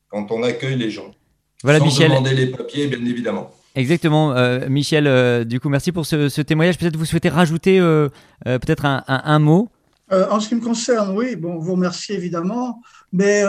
quand 0.08 0.30
on 0.30 0.42
accueille 0.42 0.76
les 0.76 0.90
gens. 0.90 1.10
Voilà, 1.64 1.78
Sans 1.78 1.84
Michel. 1.86 2.08
demander 2.10 2.34
les 2.34 2.46
papiers, 2.46 2.86
bien 2.86 3.04
évidemment. 3.04 3.50
Exactement, 3.74 4.32
euh, 4.32 4.68
Michel. 4.68 5.06
Euh, 5.06 5.44
du 5.44 5.60
coup, 5.60 5.68
merci 5.68 5.92
pour 5.92 6.06
ce, 6.06 6.28
ce 6.28 6.40
témoignage. 6.40 6.78
Peut-être 6.78 6.96
vous 6.96 7.04
souhaitez 7.04 7.28
rajouter 7.28 7.78
euh, 7.80 8.08
peut-être 8.44 8.84
un, 8.84 9.04
un, 9.08 9.22
un, 9.24 9.38
mot. 9.38 9.68
en 10.10 10.40
ce 10.40 10.48
qui 10.48 10.54
me 10.54 10.60
concerne, 10.60 11.16
oui. 11.16 11.36
Bon, 11.36 11.58
vous 11.58 11.72
remercie 11.72 12.12
évidemment, 12.12 12.80
mais 13.12 13.42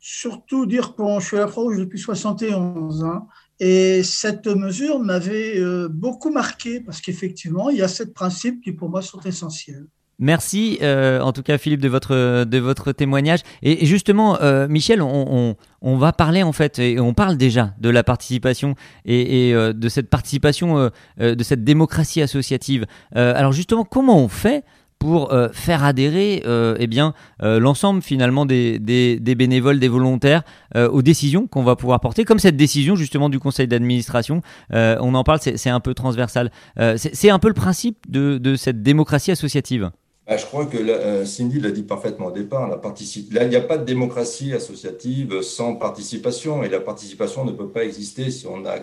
surtout 0.00 0.66
dire 0.66 0.94
que 0.94 1.02
je 1.20 1.24
suis 1.26 1.36
à 1.36 1.40
la 1.40 1.46
Croix-Rouge 1.46 1.78
depuis 1.78 1.98
71 1.98 3.04
ans. 3.04 3.28
Et 3.60 4.02
cette 4.02 4.46
mesure 4.46 4.98
m'avait 4.98 5.58
euh, 5.58 5.86
beaucoup 5.90 6.30
marqué 6.30 6.80
parce 6.80 7.02
qu'effectivement, 7.02 7.68
il 7.68 7.76
y 7.76 7.82
a 7.82 7.88
sept 7.88 8.14
principes 8.14 8.62
qui 8.62 8.72
pour 8.72 8.88
moi 8.88 9.02
sont 9.02 9.20
essentiels. 9.20 9.84
Merci 10.20 10.78
euh, 10.82 11.20
en 11.20 11.32
tout 11.32 11.42
cas 11.42 11.58
Philippe 11.58 11.80
de 11.80 11.88
votre 11.88 12.44
de 12.44 12.58
votre 12.58 12.92
témoignage 12.92 13.40
et, 13.62 13.86
justement 13.86 14.40
euh, 14.42 14.68
Michel 14.68 15.00
on, 15.02 15.26
on, 15.30 15.56
on, 15.80 15.96
va 15.96 16.12
parler 16.12 16.42
en 16.42 16.52
fait 16.52 16.78
et 16.78 17.00
on 17.00 17.14
parle 17.14 17.36
déjà 17.36 17.72
de 17.80 17.88
la 17.88 18.04
participation 18.04 18.74
et, 19.06 19.48
et 19.48 19.54
euh, 19.54 19.72
de 19.72 19.88
cette 19.88 20.10
participation 20.10 20.90
de 21.18 21.42
cette 21.42 21.64
démocratie 21.64 22.20
associative 22.20 22.86
alors 23.14 23.52
justement 23.52 23.84
comment 23.84 24.18
on 24.18 24.28
fait 24.28 24.64
pour 25.00 25.32
euh, 25.32 25.48
faire 25.50 25.82
adhérer 25.82 26.42
euh, 26.46 26.76
eh 26.78 26.86
bien 26.86 27.14
euh, 27.42 27.58
l'ensemble 27.58 28.02
finalement 28.02 28.44
des, 28.44 28.78
des, 28.78 29.18
des, 29.18 29.34
bénévoles, 29.34 29.80
des 29.80 29.88
volontaires 29.88 30.42
aux 30.76 31.02
décisions 31.02 31.46
qu'on 31.46 31.64
va 31.64 31.74
pouvoir 31.74 31.98
porter, 32.00 32.24
comme 32.24 32.38
cette 32.38 32.56
décision 32.56 32.94
justement 32.94 33.30
du 33.30 33.40
conseil 33.40 33.66
d'administration. 33.66 34.42
on 34.70 35.14
en 35.14 35.24
parle, 35.24 35.40
c'est 35.40 35.70
un 35.70 35.80
peu 35.80 35.94
transversal. 35.94 36.50
c'est 36.96 37.30
un 37.30 37.38
peu 37.38 37.48
le 37.48 37.54
principe 37.54 37.98
de, 38.08 38.38
de 38.38 38.54
cette 38.54 38.82
démocratie 38.82 39.32
associative. 39.32 39.90
Ah, 40.32 40.36
je 40.36 40.46
crois 40.46 40.64
que 40.66 40.78
la, 40.78 41.26
Cindy 41.26 41.58
l'a 41.58 41.72
dit 41.72 41.82
parfaitement 41.82 42.26
au 42.26 42.30
départ. 42.30 42.68
La 42.68 42.76
là, 42.76 43.44
il 43.44 43.48
n'y 43.48 43.56
a 43.56 43.60
pas 43.60 43.78
de 43.78 43.84
démocratie 43.84 44.52
associative 44.52 45.42
sans 45.42 45.74
participation, 45.74 46.62
et 46.62 46.68
la 46.68 46.78
participation 46.78 47.44
ne 47.44 47.50
peut 47.50 47.68
pas 47.68 47.84
exister 47.84 48.30
si 48.30 48.46
on 48.46 48.60
n'a 48.60 48.76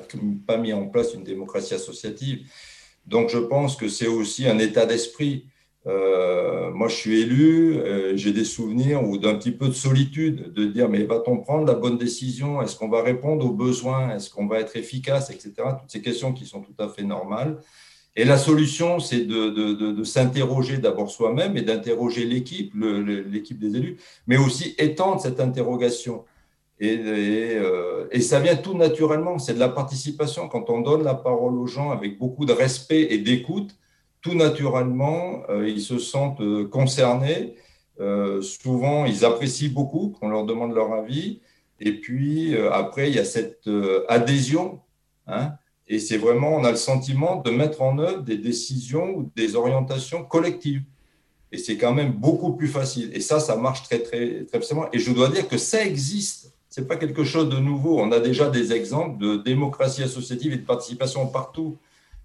pas 0.45 0.57
mis 0.57 0.73
en 0.73 0.87
place 0.87 1.13
une 1.13 1.23
démocratie 1.23 1.73
associative. 1.73 2.45
Donc, 3.05 3.29
je 3.29 3.37
pense 3.37 3.77
que 3.77 3.87
c'est 3.87 4.07
aussi 4.07 4.45
un 4.45 4.59
état 4.59 4.85
d'esprit. 4.85 5.45
Euh, 5.85 6.69
moi, 6.71 6.89
je 6.89 6.95
suis 6.95 7.21
élu, 7.21 7.77
euh, 7.77 8.17
j'ai 8.17 8.33
des 8.33 8.43
souvenirs 8.43 9.07
ou 9.07 9.17
d'un 9.17 9.35
petit 9.35 9.51
peu 9.51 9.69
de 9.69 9.73
solitude, 9.73 10.51
de 10.51 10.65
dire 10.65 10.89
mais 10.89 11.03
va-t-on 11.05 11.37
prendre 11.37 11.65
la 11.65 11.75
bonne 11.75 11.97
décision? 11.97 12.61
Est-ce 12.61 12.75
qu'on 12.75 12.89
va 12.89 13.01
répondre 13.01 13.45
aux 13.45 13.53
besoins? 13.53 14.13
Est-ce 14.13 14.29
qu'on 14.29 14.47
va 14.47 14.59
être 14.59 14.75
efficace, 14.75 15.29
etc. 15.29 15.53
Toutes 15.79 15.91
ces 15.91 16.01
questions 16.01 16.33
qui 16.33 16.45
sont 16.45 16.59
tout 16.59 16.75
à 16.77 16.89
fait 16.89 17.03
normales. 17.03 17.61
Et 18.19 18.25
la 18.25 18.39
solution, 18.39 18.99
c'est 18.99 19.25
de, 19.25 20.03
s'interroger 20.03 20.79
d'abord 20.79 21.11
soi-même 21.11 21.55
et 21.55 21.61
d'interroger 21.61 22.25
l'équipe, 22.25 22.73
l'équipe 22.75 23.59
des 23.59 23.77
élus, 23.77 23.97
mais 24.25 24.37
aussi 24.37 24.73
étendre 24.79 25.21
cette 25.21 25.39
interrogation. 25.39 26.25
Euh, 26.81 28.07
et, 28.11 28.21
ça 28.21 28.39
vient 28.39 28.55
tout 28.55 28.75
naturellement, 28.75 29.37
c'est 29.37 29.53
de 29.53 29.59
la 29.59 29.69
participation. 29.69 30.47
Quand 30.47 30.71
on 30.71 30.81
donne 30.81 31.03
la 31.03 31.13
parole 31.13 31.53
aux 31.59 31.67
gens 31.67 31.91
avec 31.91 32.17
beaucoup 32.17 32.45
de 32.45 32.53
respect 32.53 33.07
et 33.11 33.19
d'écoute, 33.19 33.75
tout 34.21 34.33
naturellement, 34.33 35.43
euh, 35.49 35.69
ils 35.69 35.81
se 35.81 35.99
sentent 35.99 36.41
euh, 36.41 36.67
concernés. 36.67 37.55
Souvent, 38.41 39.05
ils 39.05 39.25
apprécient 39.25 39.71
beaucoup 39.71 40.09
qu'on 40.09 40.29
leur 40.29 40.45
demande 40.45 40.73
leur 40.73 40.91
avis. 40.93 41.41
Et 41.79 41.93
puis, 41.93 42.55
après, 42.71 43.09
il 43.09 43.15
y 43.15 43.19
a 43.19 43.25
cette 43.25 43.67
adhésion. 44.07 44.81
Hein, 45.25 45.53
et 45.87 45.99
c'est 45.99 46.17
vraiment, 46.17 46.55
on 46.55 46.63
a 46.65 46.71
le 46.71 46.77
sentiment 46.77 47.37
de 47.37 47.49
mettre 47.49 47.81
en 47.81 47.97
œuvre 47.97 48.21
des 48.21 48.37
décisions 48.37 49.15
ou 49.15 49.31
des 49.35 49.55
orientations 49.55 50.23
collectives. 50.23 50.83
Et 51.51 51.57
c'est 51.57 51.77
quand 51.77 51.93
même 51.93 52.11
beaucoup 52.11 52.53
plus 52.53 52.67
facile. 52.67 53.09
Et 53.13 53.21
ça, 53.21 53.39
ça 53.39 53.55
marche 53.55 53.83
très, 53.83 53.99
très, 53.99 54.43
très 54.43 54.59
facilement. 54.59 54.87
Et 54.91 54.99
je 54.99 55.11
dois 55.13 55.29
dire 55.29 55.47
que 55.47 55.57
ça 55.57 55.85
existe. 55.85 56.51
Ce 56.69 56.81
n'est 56.81 56.87
pas 56.87 56.97
quelque 56.97 57.23
chose 57.23 57.47
de 57.47 57.57
nouveau. 57.57 58.01
On 58.01 58.11
a 58.11 58.19
déjà 58.19 58.49
des 58.49 58.73
exemples 58.73 59.17
de 59.17 59.37
démocratie 59.37 60.03
associative 60.03 60.51
et 60.51 60.57
de 60.57 60.65
participation 60.65 61.25
partout. 61.27 61.77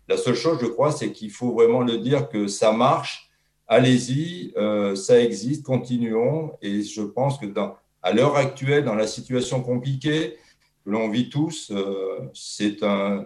La 0.09 0.17
seule 0.17 0.35
chose, 0.35 0.59
je 0.61 0.67
crois, 0.67 0.91
c'est 0.91 1.13
qu'il 1.13 1.31
faut 1.31 1.53
vraiment 1.53 1.83
le 1.83 1.99
dire 1.99 2.29
que 2.29 2.49
ça 2.49 2.73
marche. 2.73 3.31
Allez-y, 3.69 4.53
euh, 4.57 4.97
ça 4.97 5.21
existe, 5.21 5.63
continuons. 5.65 6.53
Et 6.61 6.83
je 6.83 7.03
pense 7.03 7.39
que 7.39 7.47
dans, 7.47 7.77
à 8.03 8.13
l'heure 8.13 8.37
actuelle, 8.37 8.85
dans 8.85 8.97
la 8.97 9.07
situation 9.07 9.63
compliquée 9.63 10.37
que 10.85 10.91
l'on 10.91 11.09
vit 11.09 11.31
tous, 11.31 11.71
euh, 11.71 12.19
c'est 12.35 12.83
un, 12.83 13.25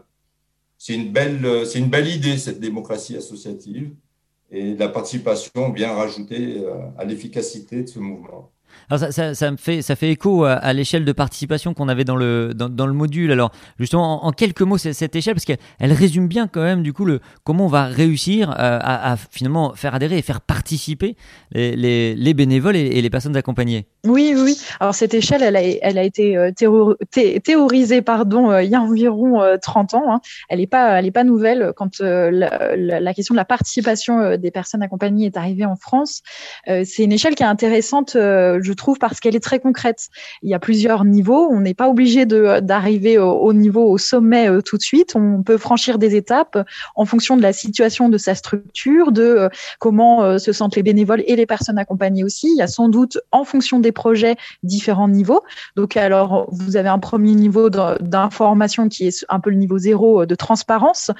une, 0.94 1.12
belle, 1.12 1.44
une 1.74 1.88
belle 1.88 2.08
idée, 2.08 2.38
cette 2.38 2.60
démocratie 2.60 3.16
associative. 3.16 3.94
Et 4.50 4.74
la 4.74 4.88
participation 4.88 5.72
vient 5.72 5.92
rajouter 5.92 6.58
euh, 6.58 6.88
à 6.96 7.04
l'efficacité 7.04 7.82
de 7.82 7.88
ce 7.88 7.98
mouvement. 7.98 8.52
Alors 8.90 9.12
ça, 9.12 9.50
me 9.50 9.56
fait, 9.56 9.82
ça 9.82 9.96
fait 9.96 10.10
écho 10.10 10.44
à, 10.44 10.72
l'échelle 10.72 11.04
de 11.04 11.12
participation 11.12 11.74
qu'on 11.74 11.88
avait 11.88 12.04
dans 12.04 12.16
le, 12.16 12.52
dans, 12.54 12.86
le 12.86 12.92
module. 12.92 13.32
Alors 13.32 13.52
justement, 13.78 14.24
en, 14.24 14.32
quelques 14.32 14.62
mots, 14.62 14.78
cette 14.78 15.16
échelle, 15.16 15.34
parce 15.34 15.44
qu'elle 15.44 15.92
résume 15.92 16.28
bien 16.28 16.48
quand 16.48 16.62
même 16.62 16.82
du 16.82 16.92
coup 16.92 17.04
le, 17.04 17.20
comment 17.44 17.66
on 17.66 17.68
va 17.68 17.84
réussir 17.84 18.50
euh, 18.50 18.78
à, 18.82 19.16
finalement 19.30 19.74
faire 19.74 19.94
adhérer 19.94 20.18
et 20.18 20.22
faire 20.22 20.40
participer 20.40 21.16
les, 21.52 22.14
les, 22.14 22.34
bénévoles 22.34 22.76
et, 22.76 23.00
les 23.00 23.10
personnes 23.10 23.36
accompagnées. 23.36 23.86
Oui, 24.04 24.34
oui. 24.36 24.58
Alors 24.80 24.94
cette 24.94 25.14
échelle, 25.14 25.42
elle 25.42 25.56
a, 25.56 25.62
elle 25.62 25.98
a 25.98 26.02
été 26.02 26.36
euh, 26.36 26.50
théorisée 26.52 28.02
pardon, 28.02 28.50
euh, 28.50 28.62
il 28.62 28.70
y 28.70 28.74
a 28.74 28.80
environ 28.80 29.40
30 29.60 29.94
ans. 29.94 30.04
Hein. 30.08 30.20
Elle 30.48 30.60
n'est 30.60 30.66
pas, 30.66 30.98
elle 30.98 31.06
est 31.06 31.10
pas 31.10 31.24
nouvelle. 31.24 31.72
Quand 31.76 32.00
la, 32.00 32.76
la, 32.76 33.14
question 33.14 33.34
de 33.34 33.38
la 33.38 33.44
participation 33.44 34.36
des 34.36 34.50
personnes 34.50 34.82
accompagnées 34.82 35.26
est 35.26 35.36
arrivée 35.36 35.64
en 35.64 35.76
France, 35.76 36.22
c'est 36.66 37.04
une 37.04 37.12
échelle 37.12 37.34
qui 37.34 37.42
est 37.42 37.46
intéressante, 37.46 38.16
je 38.66 38.72
trouve, 38.72 38.98
parce 38.98 39.20
qu'elle 39.20 39.36
est 39.36 39.40
très 39.40 39.60
concrète. 39.60 40.08
Il 40.42 40.50
y 40.50 40.54
a 40.54 40.58
plusieurs 40.58 41.04
niveaux. 41.04 41.48
On 41.50 41.60
n'est 41.60 41.74
pas 41.74 41.88
obligé 41.88 42.26
d'arriver 42.26 43.18
au, 43.18 43.32
au, 43.32 43.52
niveau, 43.52 43.88
au 43.88 43.98
sommet 43.98 44.48
tout 44.62 44.76
de 44.76 44.82
suite. 44.82 45.14
On 45.14 45.42
peut 45.42 45.58
franchir 45.58 45.98
des 45.98 46.16
étapes 46.16 46.58
en 46.94 47.04
fonction 47.04 47.36
de 47.36 47.42
la 47.42 47.52
situation 47.52 48.08
de 48.08 48.18
sa 48.18 48.34
structure, 48.34 49.12
de 49.12 49.22
euh, 49.22 49.48
comment 49.78 50.22
euh, 50.22 50.38
se 50.38 50.52
sentent 50.52 50.76
les 50.76 50.82
bénévoles 50.82 51.22
et 51.26 51.36
les 51.36 51.46
personnes 51.46 51.78
accompagnées 51.78 52.24
aussi. 52.24 52.48
Il 52.48 52.58
y 52.58 52.62
a 52.62 52.66
sans 52.66 52.88
doute, 52.88 53.18
en 53.32 53.44
fonction 53.44 53.80
des 53.80 53.92
projets, 53.92 54.36
différents 54.62 55.08
niveaux. 55.08 55.42
Donc, 55.76 55.96
alors, 55.96 56.48
vous 56.50 56.76
avez 56.76 56.88
un 56.88 56.98
premier 56.98 57.34
niveau 57.34 57.70
d'information 57.70 58.88
qui 58.88 59.06
est 59.06 59.24
un 59.28 59.40
peu 59.40 59.50
le 59.50 59.56
niveau 59.56 59.78
zéro 59.78 60.22
euh, 60.22 60.26
de 60.26 60.34
transparence. 60.34 61.10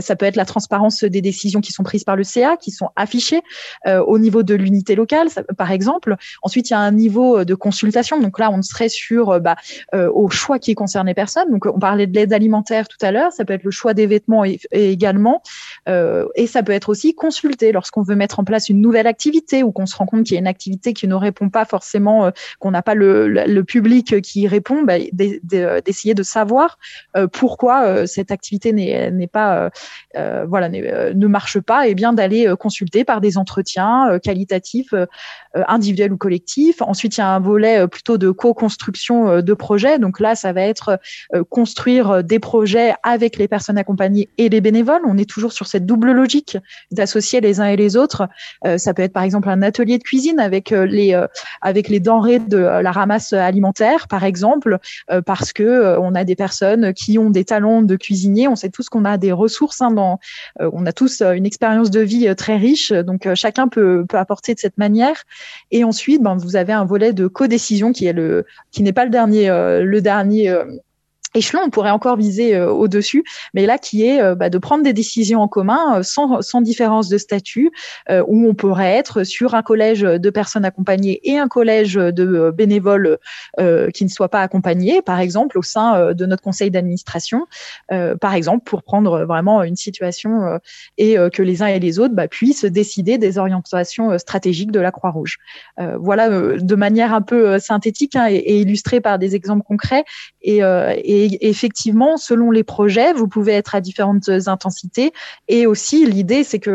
ça 0.00 0.16
peut 0.16 0.26
être 0.26 0.36
la 0.36 0.44
transparence 0.44 1.02
des 1.04 1.20
décisions 1.20 1.60
qui 1.60 1.72
sont 1.72 1.82
prises 1.82 2.04
par 2.04 2.16
le 2.16 2.24
CA, 2.24 2.56
qui 2.56 2.70
sont 2.70 2.90
affichées 2.96 3.42
au 3.86 4.18
niveau 4.18 4.42
de 4.42 4.54
l'unité 4.54 4.94
locale, 4.94 5.28
par 5.56 5.70
exemple. 5.70 6.16
Ensuite, 6.42 6.70
il 6.70 6.72
y 6.72 6.76
a 6.76 6.80
un 6.80 6.89
niveau 6.90 7.44
de 7.44 7.54
consultation. 7.54 8.20
Donc 8.20 8.38
là, 8.38 8.50
on 8.50 8.62
serait 8.62 8.88
sur 8.88 9.40
bah, 9.40 9.56
au 9.92 10.28
choix 10.30 10.58
qui 10.58 10.74
concerne 10.74 11.06
les 11.06 11.14
personnes. 11.14 11.50
Donc, 11.50 11.66
on 11.66 11.78
parlait 11.78 12.06
de 12.06 12.14
l'aide 12.14 12.32
alimentaire 12.32 12.88
tout 12.88 12.98
à 13.00 13.10
l'heure. 13.10 13.32
Ça 13.32 13.44
peut 13.44 13.52
être 13.52 13.64
le 13.64 13.70
choix 13.70 13.94
des 13.94 14.06
vêtements 14.06 14.44
également. 14.72 15.42
et 15.86 16.46
ça 16.46 16.62
peut 16.62 16.72
être 16.72 16.88
aussi 16.88 17.14
consulter 17.14 17.72
lorsqu'on 17.72 18.02
veut 18.02 18.16
mettre 18.16 18.40
en 18.40 18.44
place 18.44 18.68
une 18.68 18.80
nouvelle 18.80 19.06
activité 19.06 19.62
ou 19.62 19.72
qu'on 19.72 19.86
se 19.86 19.96
rend 19.96 20.06
compte 20.06 20.24
qu'il 20.24 20.34
y 20.34 20.36
a 20.36 20.40
une 20.40 20.46
activité 20.46 20.92
qui 20.92 21.08
ne 21.08 21.14
répond 21.14 21.48
pas 21.48 21.64
forcément, 21.64 22.26
euh, 22.26 22.30
qu'on 22.58 22.70
n'a 22.70 22.82
pas 22.82 22.94
le, 22.94 23.60
public 23.62 24.20
qui 24.22 24.48
répond, 24.48 24.82
bah, 24.82 24.94
d'essayer 25.12 26.14
de 26.14 26.22
savoir 26.22 26.78
euh, 27.16 27.26
pourquoi 27.26 27.84
euh, 27.84 28.06
cette 28.06 28.30
activité 28.30 28.72
n'est 28.72 29.26
pas, 29.26 29.70
voilà, 30.14 30.68
ne 30.68 31.26
marche 31.26 31.60
pas, 31.60 31.86
et 31.86 31.94
bien 31.94 32.12
d'aller 32.12 32.52
consulter 32.58 33.04
par 33.04 33.20
des 33.20 33.36
entretiens 33.38 34.18
qualitatifs, 34.22 34.94
individuels 35.54 36.12
ou 36.12 36.16
collectifs. 36.16 36.79
Ensuite, 36.82 37.16
il 37.16 37.20
y 37.20 37.22
a 37.22 37.28
un 37.28 37.40
volet 37.40 37.86
plutôt 37.88 38.18
de 38.18 38.30
co-construction 38.30 39.40
de 39.42 39.54
projets. 39.54 39.98
Donc 39.98 40.20
là, 40.20 40.34
ça 40.34 40.52
va 40.52 40.62
être 40.62 40.98
construire 41.48 42.24
des 42.24 42.38
projets 42.38 42.94
avec 43.02 43.36
les 43.36 43.48
personnes 43.48 43.78
accompagnées 43.78 44.28
et 44.38 44.48
les 44.48 44.60
bénévoles. 44.60 45.02
On 45.06 45.18
est 45.18 45.28
toujours 45.28 45.52
sur 45.52 45.66
cette 45.66 45.86
double 45.86 46.12
logique 46.12 46.58
d'associer 46.90 47.40
les 47.40 47.60
uns 47.60 47.66
et 47.66 47.76
les 47.76 47.96
autres. 47.96 48.28
Euh, 48.66 48.78
ça 48.78 48.94
peut 48.94 49.02
être 49.02 49.12
par 49.12 49.22
exemple 49.22 49.48
un 49.48 49.62
atelier 49.62 49.98
de 49.98 50.02
cuisine 50.02 50.40
avec 50.40 50.72
euh, 50.72 50.86
les 50.86 51.14
euh, 51.14 51.26
avec 51.62 51.88
les 51.88 52.00
denrées 52.00 52.38
de 52.38 52.58
la 52.58 52.92
ramasse 52.92 53.32
alimentaire, 53.32 54.08
par 54.08 54.24
exemple, 54.24 54.78
parce 55.26 55.52
que 55.52 55.98
on 55.98 56.14
a 56.14 56.24
des 56.24 56.36
personnes 56.36 56.92
qui 56.94 57.18
ont 57.18 57.30
des 57.30 57.44
talents 57.44 57.82
de 57.82 57.96
cuisinier. 57.96 58.48
On 58.48 58.56
sait 58.56 58.70
tous 58.70 58.88
qu'on 58.88 59.04
a 59.04 59.18
des 59.18 59.32
ressources. 59.32 59.80
Hein, 59.80 59.90
dans, 59.90 60.18
on 60.58 60.86
a 60.86 60.92
tous 60.92 61.22
une 61.22 61.46
expérience 61.46 61.90
de 61.90 62.00
vie 62.00 62.34
très 62.36 62.56
riche, 62.56 62.92
donc 62.92 63.28
chacun 63.34 63.68
peut 63.68 64.04
peut 64.08 64.18
apporter 64.18 64.54
de 64.54 64.58
cette 64.58 64.78
manière. 64.78 65.24
Et 65.70 65.84
ensuite, 65.84 66.22
ben, 66.22 66.36
vous 66.36 66.56
avez 66.56 66.69
un 66.72 66.84
volet 66.84 67.12
de 67.12 67.26
codécision 67.26 67.92
qui 67.92 68.06
est 68.06 68.12
le 68.12 68.44
qui 68.70 68.82
n'est 68.82 68.92
pas 68.92 69.04
le 69.04 69.10
dernier 69.10 69.48
le 69.48 70.00
dernier 70.00 70.54
échelon, 71.34 71.62
on 71.64 71.70
pourrait 71.70 71.90
encore 71.90 72.16
viser 72.16 72.56
euh, 72.56 72.70
au-dessus, 72.70 73.24
mais 73.54 73.66
là 73.66 73.78
qui 73.78 74.04
est 74.04 74.20
euh, 74.20 74.34
bah, 74.34 74.50
de 74.50 74.58
prendre 74.58 74.82
des 74.82 74.92
décisions 74.92 75.40
en 75.40 75.48
commun 75.48 75.98
euh, 75.98 76.02
sans, 76.02 76.60
différence 76.60 77.08
de 77.08 77.16
statut, 77.16 77.70
où 78.10 78.46
on 78.46 78.54
pourrait 78.54 78.92
être 78.92 79.24
sur 79.24 79.54
un 79.54 79.62
collège 79.62 80.02
de 80.02 80.30
personnes 80.30 80.64
accompagnées 80.64 81.20
et 81.24 81.38
un 81.38 81.48
collège 81.48 81.94
de 81.94 82.50
bénévoles 82.50 83.18
qui 83.94 84.04
ne 84.04 84.08
soient 84.08 84.28
pas 84.28 84.42
accompagnés, 84.42 85.00
par 85.00 85.20
exemple 85.20 85.56
au 85.56 85.62
sein 85.62 86.12
de 86.12 86.26
notre 86.26 86.42
conseil 86.42 86.70
d'administration, 86.70 87.46
par 88.20 88.34
exemple 88.34 88.64
pour 88.64 88.82
prendre 88.82 89.24
vraiment 89.24 89.62
une 89.62 89.76
situation 89.76 90.60
et 90.98 91.16
que 91.32 91.42
les 91.42 91.62
uns 91.62 91.68
et 91.68 91.78
les 91.78 91.98
autres 91.98 92.14
bah, 92.14 92.28
puissent 92.28 92.66
décider 92.66 93.16
des 93.16 93.38
orientations 93.38 94.18
stratégiques 94.18 94.72
de 94.72 94.80
la 94.80 94.90
Croix-Rouge. 94.90 95.38
voilà, 95.78 96.28
de 96.28 96.74
manière 96.74 97.14
un 97.14 97.22
peu 97.22 97.58
synthétique 97.58 98.16
hein, 98.16 98.26
et, 98.28 98.60
illustrée 98.60 99.00
par 99.00 99.18
des 99.18 99.34
exemples 99.34 99.64
concrets 99.66 100.04
et, 100.42 100.58
et 100.58 101.19
et 101.24 101.48
effectivement, 101.48 102.16
selon 102.16 102.50
les 102.50 102.64
projets, 102.64 103.12
vous 103.12 103.28
pouvez 103.28 103.52
être 103.52 103.74
à 103.74 103.80
différentes 103.80 104.28
intensités. 104.46 105.12
Et 105.48 105.66
aussi, 105.66 106.06
l'idée, 106.06 106.44
c'est 106.44 106.58
que 106.58 106.70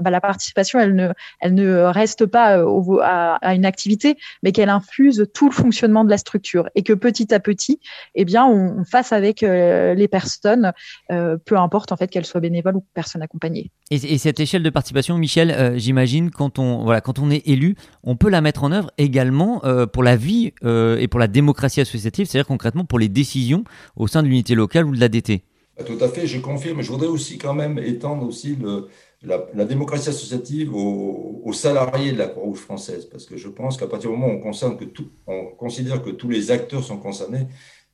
bah, 0.00 0.10
la 0.10 0.20
participation, 0.20 0.78
elle 0.78 1.54
ne, 1.54 1.82
reste 1.84 2.26
pas 2.26 2.58
euh, 2.58 2.98
à, 3.02 3.54
une 3.54 3.64
activité, 3.64 4.16
mais 4.42 4.52
qu'elle 4.52 4.68
infuse 4.68 5.26
tout 5.34 5.48
le 5.48 5.54
fonctionnement 5.54 6.04
de 6.04 6.10
la 6.10 6.18
structure 6.18 6.68
et 6.74 6.82
que 6.82 6.92
petit 6.92 7.32
à 7.32 7.40
petit, 7.40 7.80
eh 8.14 8.24
bien, 8.24 8.46
on, 8.46 8.84
fasse 8.84 9.12
avec 9.12 9.42
euh, 9.42 9.94
les 9.94 10.08
personnes, 10.08 10.72
euh, 11.10 11.36
peu 11.44 11.58
importe 11.58 11.92
en 11.92 11.96
fait 11.96 12.08
qu'elles 12.08 12.24
soient 12.24 12.40
bénévoles 12.40 12.76
ou 12.76 12.84
personnes 12.94 13.22
accompagnées. 13.22 13.70
Et, 13.90 14.18
cette 14.18 14.40
échelle 14.40 14.62
de 14.62 14.70
participation, 14.70 15.16
Michel, 15.18 15.74
j'imagine, 15.76 16.30
quand 16.30 16.58
on 16.58 16.84
voilà, 16.84 17.00
quand 17.00 17.18
on 17.18 17.30
est 17.30 17.46
élu, 17.46 17.76
on 18.02 18.16
peut 18.16 18.28
la 18.28 18.40
mettre 18.40 18.64
en 18.64 18.72
œuvre 18.72 18.90
également 18.98 19.62
pour 19.92 20.02
la 20.02 20.16
vie 20.16 20.52
et 20.62 21.08
pour 21.08 21.20
la 21.20 21.26
démocratie 21.26 21.80
associative, 21.80 22.26
c'est-à-dire 22.26 22.46
concrètement 22.46 22.84
pour 22.84 22.98
les 22.98 23.08
décisions 23.08 23.64
au 23.96 24.06
sein 24.06 24.22
de 24.22 24.28
l'unité 24.28 24.54
locale 24.54 24.86
ou 24.86 24.94
de 24.94 25.00
l'ADT. 25.00 25.42
Bah, 25.76 25.84
tout 25.84 25.98
à 26.00 26.08
fait, 26.08 26.26
je 26.26 26.40
confirme. 26.40 26.82
Je 26.82 26.90
voudrais 26.90 27.06
aussi 27.06 27.38
quand 27.38 27.54
même 27.54 27.78
étendre 27.78 28.26
aussi 28.26 28.56
la, 29.22 29.64
démocratie 29.64 30.08
associative 30.08 30.74
aux, 30.74 31.52
salariés 31.52 32.12
de 32.12 32.18
la 32.18 32.26
Croix-Rouge 32.26 32.58
française, 32.58 33.06
parce 33.06 33.24
que 33.24 33.36
je 33.36 33.48
pense 33.48 33.76
qu'à 33.76 33.86
partir 33.86 34.10
du 34.10 34.16
moment 34.16 34.32
où 34.32 34.36
on 35.26 35.46
considère 35.56 36.02
que 36.02 36.10
tous 36.10 36.28
les 36.28 36.50
acteurs 36.50 36.84
sont 36.84 36.98
concernés, 36.98 37.46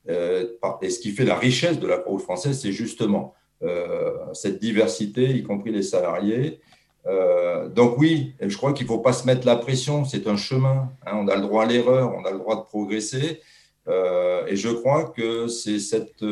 euh, 0.08 0.46
et 0.82 0.90
ce 0.90 0.98
qui 0.98 1.12
fait 1.12 1.24
la 1.24 1.36
richesse 1.36 1.78
de 1.78 1.86
la 1.86 1.98
Croix-Rouge 1.98 2.22
française, 2.22 2.60
c'est 2.60 2.72
justement 2.72 3.34
euh, 3.62 4.12
cette 4.32 4.60
diversité, 4.60 5.30
y 5.30 5.42
compris 5.42 5.72
les 5.72 5.82
salariés. 5.82 6.60
Euh, 7.06 7.68
donc 7.68 7.98
oui, 7.98 8.34
je 8.40 8.56
crois 8.56 8.72
qu'il 8.72 8.86
ne 8.86 8.88
faut 8.88 8.98
pas 8.98 9.12
se 9.12 9.26
mettre 9.26 9.46
la 9.46 9.56
pression, 9.56 10.04
c'est 10.04 10.26
un 10.26 10.36
chemin, 10.36 10.90
hein. 11.06 11.12
on 11.14 11.28
a 11.28 11.36
le 11.36 11.42
droit 11.42 11.64
à 11.64 11.66
l'erreur, 11.66 12.14
on 12.14 12.24
a 12.24 12.30
le 12.30 12.38
droit 12.38 12.56
de 12.56 12.62
progresser, 12.62 13.40
euh, 13.88 14.46
et 14.46 14.56
je 14.56 14.68
crois 14.68 15.04
que 15.16 15.48
c'est 15.48 15.78
cette, 15.78 16.24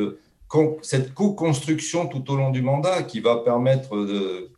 cette 0.82 1.14
co-construction 1.14 2.06
tout 2.06 2.30
au 2.30 2.36
long 2.36 2.50
du 2.50 2.62
mandat 2.62 3.02
qui 3.02 3.20
va 3.20 3.36
permettre 3.36 3.90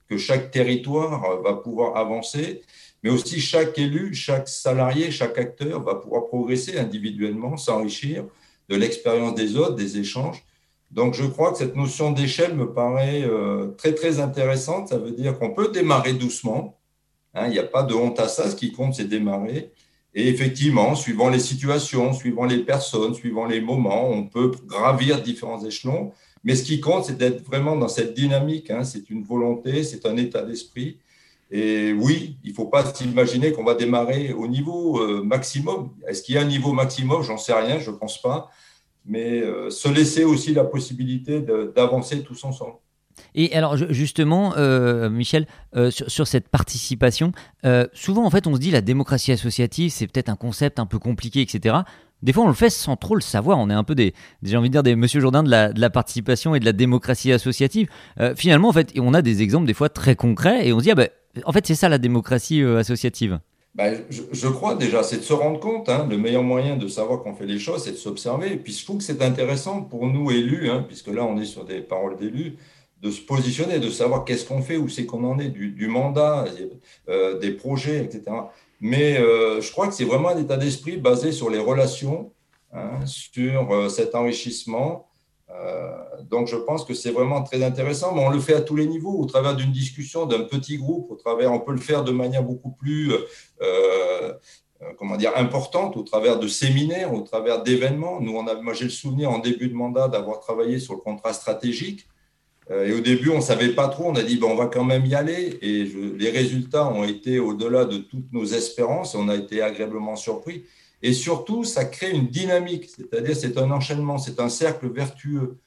que 0.08 0.16
chaque 0.18 0.50
territoire 0.50 1.40
va 1.42 1.54
pouvoir 1.54 1.96
avancer, 1.96 2.62
mais 3.02 3.10
aussi 3.10 3.40
chaque 3.40 3.78
élu, 3.78 4.14
chaque 4.14 4.48
salarié, 4.48 5.10
chaque 5.10 5.38
acteur 5.38 5.82
va 5.82 5.96
pouvoir 5.96 6.26
progresser 6.26 6.78
individuellement, 6.78 7.56
s'enrichir 7.56 8.24
de 8.68 8.76
l'expérience 8.76 9.34
des 9.34 9.56
autres, 9.56 9.74
des 9.74 9.98
échanges. 9.98 10.42
Donc 10.90 11.14
je 11.14 11.24
crois 11.24 11.52
que 11.52 11.58
cette 11.58 11.74
notion 11.74 12.12
d'échelle 12.12 12.54
me 12.54 12.72
paraît 12.72 13.22
euh, 13.24 13.72
très 13.76 13.94
très 13.94 14.20
intéressante. 14.20 14.88
Ça 14.88 14.98
veut 14.98 15.10
dire 15.10 15.38
qu'on 15.38 15.50
peut 15.50 15.70
démarrer 15.72 16.12
doucement. 16.12 16.78
Hein, 17.34 17.46
il 17.48 17.50
n'y 17.50 17.58
a 17.58 17.64
pas 17.64 17.82
de 17.82 17.94
honte 17.94 18.20
à 18.20 18.28
ça. 18.28 18.48
Ce 18.48 18.54
qui 18.54 18.72
compte, 18.72 18.94
c'est 18.94 19.08
démarrer. 19.08 19.72
Et 20.14 20.28
effectivement, 20.28 20.94
suivant 20.94 21.28
les 21.28 21.40
situations, 21.40 22.12
suivant 22.12 22.44
les 22.44 22.58
personnes, 22.58 23.14
suivant 23.14 23.46
les 23.46 23.60
moments, 23.60 24.08
on 24.08 24.24
peut 24.24 24.52
gravir 24.64 25.20
différents 25.20 25.64
échelons. 25.64 26.12
Mais 26.44 26.54
ce 26.54 26.62
qui 26.62 26.80
compte, 26.80 27.06
c'est 27.06 27.18
d'être 27.18 27.42
vraiment 27.44 27.74
dans 27.74 27.88
cette 27.88 28.14
dynamique. 28.14 28.70
Hein. 28.70 28.84
C'est 28.84 29.10
une 29.10 29.24
volonté, 29.24 29.82
c'est 29.82 30.06
un 30.06 30.16
état 30.16 30.42
d'esprit. 30.42 30.98
Et 31.50 31.92
oui, 31.92 32.36
il 32.44 32.50
ne 32.50 32.54
faut 32.54 32.66
pas 32.66 32.94
s'imaginer 32.94 33.52
qu'on 33.52 33.64
va 33.64 33.74
démarrer 33.74 34.32
au 34.32 34.46
niveau 34.46 35.00
euh, 35.00 35.22
maximum. 35.22 35.90
Est-ce 36.06 36.22
qu'il 36.22 36.36
y 36.36 36.38
a 36.38 36.42
un 36.42 36.46
niveau 36.46 36.72
maximum? 36.72 37.22
J'en 37.22 37.38
sais 37.38 37.52
rien, 37.52 37.78
je 37.78 37.90
ne 37.90 37.96
pense 37.96 38.20
pas. 38.20 38.50
Mais 39.04 39.40
euh, 39.40 39.68
se 39.68 39.88
laisser 39.88 40.24
aussi 40.24 40.54
la 40.54 40.64
possibilité 40.64 41.40
d'avancer 41.40 42.22
tous 42.22 42.44
ensemble. 42.44 42.76
Et 43.34 43.54
alors 43.54 43.76
justement, 43.76 44.54
euh, 44.56 45.10
Michel, 45.10 45.46
euh, 45.76 45.90
sur, 45.90 46.26
cette 46.26 46.48
participation, 46.48 47.32
euh, 47.64 47.86
souvent 47.92 48.24
en 48.24 48.30
fait 48.30 48.46
on 48.46 48.54
se 48.54 48.60
dit 48.60 48.70
la 48.70 48.80
démocratie 48.80 49.32
associative 49.32 49.90
c'est 49.90 50.06
peut-être 50.06 50.28
un 50.28 50.36
concept 50.36 50.78
un 50.78 50.86
peu 50.86 50.98
compliqué, 50.98 51.40
etc. 51.40 51.76
Des 52.22 52.32
fois 52.32 52.44
on 52.44 52.48
le 52.48 52.54
fait 52.54 52.70
sans 52.70 52.96
trop 52.96 53.14
le 53.14 53.20
savoir, 53.20 53.58
on 53.58 53.70
est 53.70 53.74
un 53.74 53.84
peu 53.84 53.94
des, 53.94 54.14
j'ai 54.42 54.56
envie 54.56 54.68
de 54.68 54.72
dire 54.72 54.82
des 54.82 54.96
Monsieur 54.96 55.20
Jourdain 55.20 55.42
de 55.42 55.50
la, 55.50 55.90
participation 55.90 56.54
et 56.54 56.60
de 56.60 56.64
la 56.64 56.72
démocratie 56.72 57.32
associative. 57.32 57.88
finalement 58.36 58.68
en 58.68 58.72
fait 58.72 58.92
on 58.98 59.14
a 59.14 59.22
des 59.22 59.42
exemples 59.42 59.66
des 59.66 59.74
fois 59.74 59.88
très 59.88 60.16
concrets 60.16 60.66
et 60.66 60.72
on 60.72 60.78
se 60.78 60.84
dit 60.84 60.90
ah 60.90 60.94
ben, 60.94 61.08
en 61.44 61.52
fait 61.52 61.66
c'est 61.66 61.74
ça 61.74 61.88
la 61.88 61.98
démocratie 61.98 62.62
associative. 62.62 63.40
Ben, 63.74 64.04
je, 64.08 64.46
crois 64.46 64.76
déjà, 64.76 65.02
c'est 65.02 65.16
de 65.16 65.22
se 65.22 65.32
rendre 65.32 65.58
compte. 65.58 65.88
Hein, 65.88 66.06
le 66.08 66.16
meilleur 66.16 66.44
moyen 66.44 66.76
de 66.76 66.86
savoir 66.86 67.24
qu'on 67.24 67.34
fait 67.34 67.46
les 67.46 67.58
choses, 67.58 67.82
c'est 67.82 67.90
de 67.90 67.96
s'observer. 67.96 68.52
Et 68.52 68.56
puis 68.56 68.72
je 68.72 68.84
trouve 68.84 68.98
que 68.98 69.02
c'est 69.02 69.20
intéressant 69.20 69.82
pour 69.82 70.06
nous 70.06 70.30
élus, 70.30 70.70
hein, 70.70 70.84
puisque 70.86 71.08
là 71.08 71.24
on 71.24 71.36
est 71.38 71.44
sur 71.44 71.64
des 71.64 71.80
paroles 71.80 72.16
d'élus, 72.16 72.56
de 73.04 73.10
se 73.10 73.20
positionner, 73.20 73.78
de 73.80 73.90
savoir 73.90 74.24
qu'est-ce 74.24 74.46
qu'on 74.46 74.62
fait, 74.62 74.78
où 74.78 74.88
c'est 74.88 75.04
qu'on 75.04 75.24
en 75.24 75.38
est, 75.38 75.50
du, 75.50 75.88
mandat, 75.88 76.46
euh, 77.10 77.38
des 77.38 77.50
projets, 77.50 78.02
etc. 78.02 78.22
Mais 78.80 79.18
euh, 79.18 79.60
je 79.60 79.70
crois 79.70 79.88
que 79.88 79.94
c'est 79.94 80.06
vraiment 80.06 80.30
un 80.30 80.38
état 80.38 80.56
d'esprit 80.56 80.96
basé 80.96 81.30
sur 81.30 81.50
les 81.50 81.58
relations, 81.58 82.32
hein, 82.72 83.04
sur 83.04 83.70
euh, 83.72 83.88
cet 83.90 84.14
enrichissement. 84.14 85.06
Donc 86.30 86.48
je 86.48 86.56
pense 86.56 86.84
que 86.84 86.94
c'est 86.94 87.12
vraiment 87.12 87.42
très 87.44 87.62
intéressant, 87.62 88.12
mais 88.12 88.22
on 88.24 88.30
le 88.30 88.40
fait 88.40 88.54
à 88.54 88.60
tous 88.60 88.74
les 88.74 88.86
niveaux, 88.86 89.16
au 89.16 89.26
travers 89.26 89.54
d'une 89.54 89.70
discussion, 89.70 90.26
d'un 90.26 90.40
petit 90.40 90.78
groupe, 90.78 91.12
au 91.12 91.14
travers, 91.14 91.52
on 91.52 91.60
peut 91.60 91.70
le 91.70 91.78
faire 91.78 92.02
de 92.02 92.10
manière 92.10 92.42
beaucoup 92.42 92.72
plus 92.72 93.12
comment 94.98 95.16
dire, 95.16 95.30
importante, 95.36 95.96
au 95.96 96.02
travers 96.02 96.40
de 96.40 96.48
séminaires, 96.48 97.14
au 97.14 97.20
travers 97.20 97.62
d'événements. 97.62 98.20
Nous, 98.20 98.32
moi 98.32 98.72
j'ai 98.72 98.84
le 98.84 98.90
souvenir 98.90 99.30
en 99.30 99.38
début 99.38 99.68
de 99.68 99.74
mandat 99.74 100.08
d'avoir 100.08 100.40
travaillé 100.40 100.80
sur 100.80 100.94
le 100.94 101.00
contrat 101.00 101.32
stratégique 101.32 102.08
et 102.70 102.92
au 102.92 103.00
début, 103.00 103.28
on 103.28 103.36
ne 103.36 103.42
savait 103.42 103.74
pas 103.74 103.88
trop. 103.88 104.04
On 104.06 104.14
a 104.14 104.22
dit, 104.22 104.36
bon, 104.36 104.52
on 104.52 104.56
va 104.56 104.66
quand 104.66 104.84
même 104.84 105.04
y 105.04 105.14
aller. 105.14 105.58
Et 105.60 105.84
les 106.18 106.30
résultats 106.30 106.86
ont 106.86 107.04
été 107.04 107.38
au-delà 107.38 107.84
de 107.84 107.98
toutes 107.98 108.32
nos 108.32 108.44
espérances. 108.44 109.14
On 109.14 109.28
a 109.28 109.36
été 109.36 109.60
agréablement 109.60 110.16
surpris. 110.16 110.64
Et 111.02 111.12
surtout, 111.12 111.64
ça 111.64 111.84
crée 111.84 112.10
une 112.10 112.28
dynamique. 112.28 112.88
C'est-à-dire, 112.88 113.36
c'est 113.36 113.58
un 113.58 113.70
enchaînement, 113.70 114.16
c'est 114.16 114.40
un 114.40 114.48
cercle 114.48 114.88
vertueux. 114.88 115.58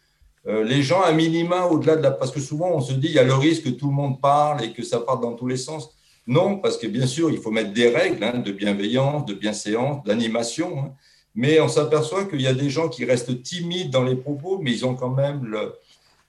Euh, 0.47 0.63
les 0.63 0.81
gens, 0.81 1.01
à 1.01 1.11
minima, 1.11 1.65
au-delà 1.65 1.95
de 1.95 2.01
la. 2.01 2.09
Parce 2.09 2.31
que 2.31 2.39
souvent, 2.39 2.71
on 2.71 2.81
se 2.81 2.93
dit, 2.93 3.07
il 3.07 3.13
y 3.13 3.19
a 3.19 3.23
le 3.23 3.35
risque 3.35 3.65
que 3.65 3.69
tout 3.69 3.87
le 3.87 3.93
monde 3.93 4.19
parle 4.19 4.63
et 4.63 4.73
que 4.73 4.81
ça 4.81 4.99
parte 4.99 5.21
dans 5.21 5.33
tous 5.33 5.47
les 5.47 5.57
sens. 5.57 5.95
Non, 6.25 6.57
parce 6.57 6.77
que 6.77 6.87
bien 6.87 7.05
sûr, 7.05 7.29
il 7.29 7.37
faut 7.37 7.51
mettre 7.51 7.71
des 7.71 7.89
règles 7.89 8.23
hein, 8.23 8.39
de 8.39 8.51
bienveillance, 8.51 9.25
de 9.25 9.35
bienséance, 9.35 10.03
d'animation. 10.03 10.79
Hein. 10.79 10.93
Mais 11.35 11.59
on 11.61 11.67
s'aperçoit 11.67 12.25
qu'il 12.25 12.41
y 12.41 12.47
a 12.47 12.53
des 12.53 12.71
gens 12.71 12.89
qui 12.89 13.05
restent 13.05 13.43
timides 13.43 13.91
dans 13.91 14.03
les 14.03 14.15
propos, 14.15 14.59
mais 14.59 14.71
ils 14.71 14.85
ont 14.85 14.95
quand 14.95 15.11
même 15.11 15.45
le, 15.45 15.73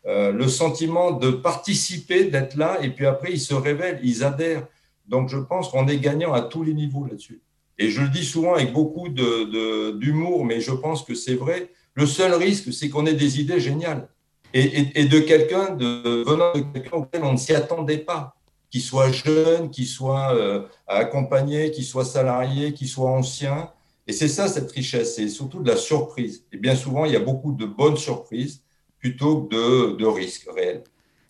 euh, 0.09 0.33
le 0.33 0.49
sentiment 0.49 1.11
de 1.11 1.31
participer, 1.31 2.25
d'être 2.25 2.57
là, 2.57 2.79
et 2.83 2.89
puis 2.89 3.05
après, 3.05 3.31
ils 3.31 3.41
se 3.41 3.53
révèlent, 3.53 4.01
ils 4.03 4.25
adhèrent. 4.25 4.67
Donc, 5.07 5.29
je 5.29 5.37
pense 5.37 5.69
qu'on 5.69 5.87
est 5.87 5.99
gagnant 5.99 6.33
à 6.33 6.41
tous 6.41 6.63
les 6.63 6.73
niveaux 6.73 7.05
là-dessus. 7.05 7.43
Et 7.79 7.91
je 7.91 8.01
le 8.01 8.09
dis 8.09 8.25
souvent 8.25 8.55
avec 8.55 8.73
beaucoup 8.73 9.11
d'humour, 9.11 10.47
mais 10.47 10.61
je 10.61 10.73
pense 10.73 11.03
que 11.03 11.15
c'est 11.15 11.35
vrai. 11.35 11.71
Le 11.93 12.07
seul 12.07 12.33
risque, 12.33 12.73
c'est 12.73 12.89
qu'on 12.89 13.05
ait 13.05 13.13
des 13.13 13.39
idées 13.39 13.61
géniales. 13.61 14.09
Et, 14.55 15.05
de 15.05 15.21
quelqu'un, 15.21 15.75
de, 15.75 16.25
venant 16.27 16.55
de 16.55 16.61
quelqu'un 16.73 16.97
auquel 16.97 17.23
on 17.23 17.33
ne 17.33 17.37
s'y 17.37 17.55
attendait 17.55 17.99
pas, 17.99 18.35
qu'il 18.71 18.81
soit 18.81 19.13
jeune, 19.13 19.71
qu'il 19.71 19.87
soit 19.87 20.35
euh, 20.35 20.63
accompagné, 20.87 21.71
qu'il 21.71 21.85
soit 21.85 22.07
salarié, 22.07 22.73
qu'il 22.73 22.89
soit 22.89 23.11
ancien. 23.11 23.71
Et 24.07 24.13
c'est 24.13 24.29
ça, 24.29 24.49
cette 24.49 24.73
richesse, 24.73 25.17
c'est 25.17 25.29
surtout 25.29 25.61
de 25.61 25.69
la 25.69 25.77
surprise. 25.77 26.45
Et 26.51 26.57
bien 26.57 26.75
souvent, 26.75 27.05
il 27.05 27.13
y 27.13 27.17
a 27.17 27.21
beaucoup 27.21 27.53
de 27.53 27.67
bonnes 27.67 27.99
surprises 27.99 28.63
plutôt 29.01 29.43
que 29.43 29.55
de, 29.55 29.97
de 29.97 30.07
risques 30.07 30.49
réels. 30.55 30.83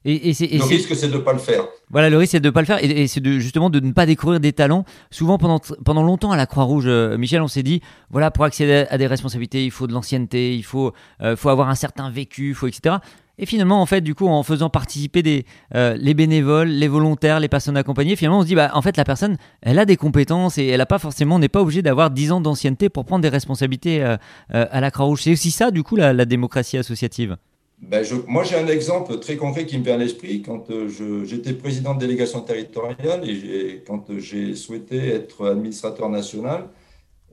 Et, 0.04 0.33
le 0.33 0.64
risque, 0.64 0.94
c'est 0.94 1.09
de 1.09 1.14
ne 1.14 1.18
pas 1.18 1.33
le 1.33 1.38
faire. 1.38 1.66
Voilà, 1.90 2.09
le 2.09 2.16
risque, 2.16 2.33
c'est 2.33 2.40
de 2.40 2.48
ne 2.48 2.52
pas 2.52 2.61
le 2.61 2.66
faire 2.66 2.83
et, 2.83 3.07
c'est 3.09 3.20
de, 3.20 3.38
justement 3.38 3.68
de 3.68 3.81
ne 3.81 3.92
pas 3.92 4.07
découvrir 4.07 4.40
des 4.40 4.52
talents. 4.52 4.85
Souvent, 5.11 5.38
pendant, 5.38 5.61
pendant 5.85 6.02
longtemps 6.02 6.31
à 6.31 6.37
la 6.37 6.46
Croix-Rouge, 6.46 6.85
euh, 6.87 7.18
Michel, 7.18 7.42
on 7.42 7.48
s'est 7.48 7.64
dit, 7.64 7.83
voilà, 8.11 8.31
pour 8.31 8.44
accéder 8.44 8.87
à 8.88 8.96
des 8.96 9.07
responsabilités, 9.07 9.64
il 9.64 9.70
faut 9.70 9.87
de 9.87 9.92
l'ancienneté, 9.92 10.54
il 10.54 10.62
faut, 10.62 10.92
euh, 11.20 11.37
faut 11.37 11.48
avoir 11.48 11.68
un 11.68 11.74
certain 11.74 12.11
vécu, 12.11 12.54
faut, 12.54 12.68
etc. 12.68 12.96
Et 13.38 13.46
finalement, 13.46 13.83
en 13.83 13.87
fait, 13.87 14.00
du 14.00 14.14
coup, 14.14 14.28
en 14.28 14.42
faisant 14.42 14.70
participer 14.70 15.22
des, 15.22 15.44
euh, 15.74 15.96
les 15.98 16.14
bénévoles, 16.14 16.68
les 16.68 16.88
volontaires, 16.88 17.38
les 17.38 17.48
personnes 17.48 17.76
accompagnées, 17.76 18.16
finalement, 18.16 18.38
on 18.38 18.42
se 18.42 18.46
dit, 18.46 18.54
bah, 18.54 18.70
en 18.74 18.83
fait, 18.83 18.96
la 18.96 19.04
personne, 19.04 19.37
elle 19.62 19.78
a 19.78 19.85
des 19.85 19.96
compétences 19.96 20.59
et 20.59 20.66
elle 20.68 20.78
n'a 20.78 20.87
pas 20.87 20.98
forcément, 20.98 21.38
n'est 21.38 21.48
pas 21.48 21.61
obligée 21.61 21.83
d'avoir 21.83 22.11
10 22.11 22.33
ans 22.33 22.40
d'ancienneté 22.40 22.88
pour 22.88 23.04
prendre 23.04 23.22
des 23.22 23.28
responsabilités 23.28 24.02
à 24.48 24.81
la 24.81 24.90
Croix-Rouge. 24.90 25.22
C'est 25.22 25.33
aussi 25.33 25.50
ça, 25.50 25.70
du 25.70 25.83
coup, 25.83 25.96
la 25.96 26.24
démocratie 26.24 26.78
associative 26.78 27.37
ben 27.81 28.05
moi, 28.27 28.43
j'ai 28.43 28.57
un 28.57 28.67
exemple 28.67 29.19
très 29.19 29.37
concret 29.37 29.64
qui 29.64 29.79
me 29.79 29.85
vient 29.85 29.95
à 29.95 29.99
l'esprit. 29.99 30.43
Quand 30.43 30.69
euh, 30.71 30.88
j'étais 31.25 31.53
président 31.53 31.95
de 31.95 32.01
délégation 32.01 32.41
territoriale 32.41 33.29
et 33.29 33.85
quand 33.87 34.07
j'ai 34.19 34.55
souhaité 34.57 35.09
être 35.09 35.49
administrateur 35.49 36.09
national, 36.09 36.69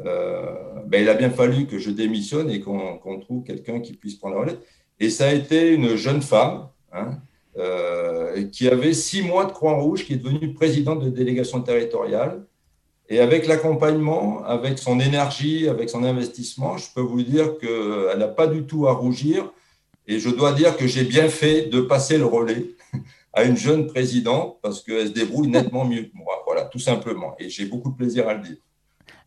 euh, 0.06 0.46
ben, 0.86 1.02
il 1.02 1.10
a 1.10 1.16
bien 1.16 1.32
fallu 1.32 1.66
que 1.66 1.80
je 1.80 1.90
démissionne 1.90 2.50
et 2.52 2.60
qu'on 2.60 3.20
trouve 3.22 3.44
quelqu'un 3.44 3.80
qui 3.80 3.94
puisse 3.94 4.16
prendre 4.16 4.36
la 4.36 4.42
relève. 4.42 4.60
Et 5.00 5.10
ça 5.10 5.28
a 5.28 5.34
été 5.34 5.72
une 5.72 5.96
jeune 5.96 6.22
femme 6.22 6.68
hein, 6.94 7.18
euh, 7.58 8.48
qui 8.50 8.68
avait 8.68 8.94
six 8.94 9.24
mois 9.24 9.46
de 9.46 9.52
Croix-Rouge, 9.52 10.06
qui 10.06 10.14
est 10.14 10.18
devenue 10.18 10.54
présidente 10.54 11.04
de 11.04 11.10
délégation 11.10 11.62
territoriale. 11.62 12.46
Et 13.10 13.20
avec 13.20 13.48
l'accompagnement, 13.48 14.44
avec 14.44 14.78
son 14.78 15.00
énergie, 15.00 15.68
avec 15.70 15.90
son 15.90 16.04
investissement, 16.04 16.78
je 16.78 16.88
peux 16.94 17.02
vous 17.02 17.24
dire 17.24 17.58
qu'elle 17.58 18.20
n'a 18.20 18.28
pas 18.28 18.48
du 18.48 18.64
tout 18.64 18.88
à 18.88 18.94
rougir. 18.94 19.52
Et 20.08 20.20
je 20.20 20.30
dois 20.30 20.54
dire 20.54 20.78
que 20.78 20.88
j'ai 20.88 21.04
bien 21.04 21.30
fait 21.30 21.68
de 21.68 21.82
passer 21.82 22.18
le 22.18 22.26
relais 22.26 22.76
à 23.34 23.44
une 23.44 23.58
jeune 23.58 23.88
présidente 23.88 24.60
parce 24.62 24.82
qu'elle 24.82 25.08
se 25.08 25.14
débrouille 25.14 25.48
nettement 25.48 25.86
mieux 25.86 26.04
que 26.04 26.16
moi. 26.16 26.44
Voilà, 26.46 26.66
tout 26.66 26.80
simplement. 26.80 27.36
Et 27.40 27.50
j'ai 27.50 27.66
beaucoup 27.66 27.92
de 27.92 27.96
plaisir 27.96 28.28
à 28.28 28.36
le 28.36 28.42
dire. 28.42 28.58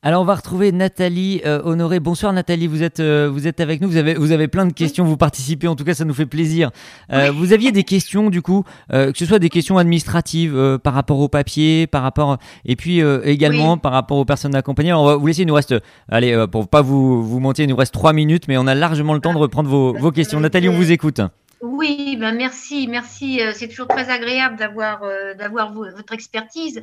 Alors 0.01 0.23
on 0.23 0.25
va 0.25 0.37
retrouver 0.37 0.71
Nathalie 0.71 1.41
euh, 1.45 1.61
Honoré. 1.65 1.99
Bonsoir 1.99 2.33
Nathalie, 2.33 2.69
vous 2.69 2.85
êtes, 2.85 3.01
euh, 3.01 3.29
vous 3.29 3.49
êtes 3.49 3.59
avec 3.59 3.81
nous, 3.81 3.89
vous 3.89 3.97
avez, 3.97 4.15
vous 4.15 4.31
avez 4.31 4.47
plein 4.47 4.65
de 4.65 4.73
questions, 4.73 5.05
vous 5.05 5.17
participez, 5.17 5.67
en 5.67 5.75
tout 5.75 5.83
cas 5.83 5.93
ça 5.95 6.05
nous 6.05 6.15
fait 6.15 6.25
plaisir. 6.25 6.71
Euh, 7.13 7.33
vous 7.33 7.53
aviez 7.53 7.73
des 7.73 7.83
questions 7.83 8.31
du 8.31 8.41
coup, 8.41 8.63
que 8.91 9.13
ce 9.17 9.27
soit 9.27 9.41
des 9.41 9.49
questions 9.49 9.77
administratives 9.77 10.79
par 10.85 10.95
rapport 10.95 11.19
au 11.19 11.29
papier, 11.29 11.89
par 11.89 12.03
rapport, 12.03 12.39
et 12.65 12.77
puis 12.77 13.01
également 13.25 13.77
par 13.77 13.91
rapport 13.91 14.19
aux 14.19 14.25
personnes 14.25 14.55
accompagnées. 14.55 14.93
on 14.93 15.05
va 15.05 15.17
vous 15.17 15.27
laisser, 15.27 15.43
il 15.43 15.49
nous 15.49 15.55
reste, 15.55 15.75
allez, 16.09 16.47
pour 16.51 16.69
pas 16.69 16.83
vous, 16.83 17.25
vous 17.25 17.41
mentir, 17.41 17.65
il 17.65 17.69
nous 17.69 17.77
reste 17.77 17.93
trois 17.93 18.13
minutes, 18.13 18.47
mais 18.47 18.57
on 18.57 18.69
a 18.69 18.77
largement 18.77 19.15
le 19.15 19.21
temps 19.21 19.33
de 19.33 19.39
reprendre 19.39 19.69
vos, 19.69 19.95
vos 19.95 20.13
questions. 20.13 20.39
Nathalie, 20.49 20.69
on 20.69 20.77
vous 20.77 20.93
écoute. 20.93 21.21
Oui, 21.61 22.17
ben 22.17 22.37
merci, 22.37 22.87
merci. 22.87 23.41
Euh, 23.41 23.53
c'est 23.53 23.69
toujours 23.69 23.89
très 23.89 24.11
agréable 24.11 24.57
d'avoir 24.57 25.03
euh, 25.03 25.35
d'avoir 25.35 25.73
votre 25.73 26.13
expertise. 26.13 26.81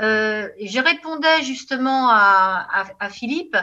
Euh, 0.00 0.48
je 0.60 0.80
répondais 0.80 1.42
justement 1.42 2.08
à, 2.10 3.08
Philippe. 3.10 3.56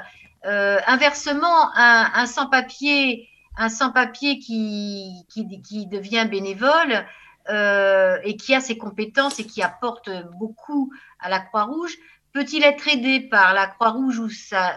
inversement, 0.43 1.69
un, 1.75 2.25
sans-papier, 2.25 3.29
un 3.57 3.69
sans-papier 3.69 4.39
qui, 4.39 5.25
qui, 5.29 5.85
devient 5.87 6.27
bénévole 6.29 7.05
et 7.49 8.37
qui 8.37 8.55
a 8.55 8.59
ses 8.59 8.77
compétences 8.77 9.39
et 9.39 9.45
qui 9.45 9.61
apporte 9.61 10.09
beaucoup 10.39 10.91
à 11.19 11.29
la 11.29 11.39
Croix-Rouge, 11.39 11.95
peut-il 12.33 12.63
être 12.63 12.87
aidé 12.87 13.21
par 13.21 13.53
la 13.53 13.67
Croix-Rouge 13.67 14.19
ou, 14.19 14.29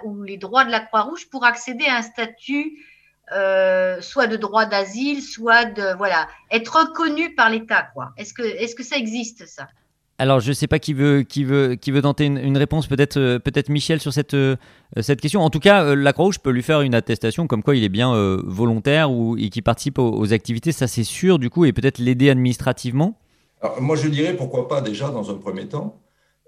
ou 0.04 0.22
les 0.22 0.36
droits 0.36 0.64
de 0.64 0.70
la 0.70 0.80
Croix-Rouge 0.80 1.28
pour 1.30 1.44
accéder 1.44 1.86
à 1.86 1.96
un 1.96 2.02
statut 2.02 2.78
euh, 3.32 4.00
soit 4.00 4.28
de 4.28 4.36
droit 4.36 4.66
d'asile, 4.66 5.20
soit 5.20 5.64
de 5.64 5.96
voilà, 5.96 6.28
être 6.52 6.78
reconnu 6.78 7.34
par 7.34 7.50
l'État, 7.50 7.88
quoi. 7.92 8.12
Est-ce 8.16 8.32
que 8.32 8.42
est-ce 8.42 8.76
que 8.76 8.84
ça 8.84 8.96
existe 8.96 9.46
ça? 9.46 9.66
Alors, 10.18 10.38
je 10.38 10.48
ne 10.48 10.54
sais 10.54 10.68
pas 10.68 10.78
qui 10.78 10.94
veut, 10.94 11.22
qui 11.22 11.42
veut, 11.42 11.74
qui 11.74 11.90
veut 11.90 12.02
tenter 12.02 12.24
une, 12.24 12.56
réponse, 12.56 12.86
peut-être 12.86 13.18
euh, 13.18 13.38
peut-être 13.40 13.68
Michel 13.68 14.00
sur 14.00 14.12
cette, 14.12 14.34
euh, 14.34 14.56
cette 15.00 15.20
question. 15.20 15.42
En 15.42 15.50
tout 15.50 15.58
cas, 15.58 15.96
la 15.96 16.12
Croix-Rouge 16.12 16.38
peut 16.38 16.50
lui 16.50 16.62
faire 16.62 16.82
une 16.82 16.94
attestation 16.94 17.48
comme 17.48 17.64
quoi 17.64 17.74
il 17.74 17.82
est 17.82 17.88
bien 17.88 18.14
volontaire 18.44 19.10
ou, 19.10 19.36
et 19.36 19.50
qui 19.50 19.60
participe 19.60 19.98
aux, 19.98 20.32
activités, 20.32 20.70
ça 20.70 20.86
c'est 20.86 21.04
sûr, 21.04 21.40
du 21.40 21.50
coup, 21.50 21.64
et 21.64 21.72
peut-être 21.72 21.98
l'aider 21.98 22.30
administrativement? 22.30 23.18
Moi, 23.80 23.96
je 23.96 24.06
dirais 24.06 24.34
pourquoi 24.34 24.68
pas 24.68 24.80
déjà 24.80 25.10
dans 25.10 25.30
un 25.30 25.34
premier 25.34 25.66
temps, 25.66 26.00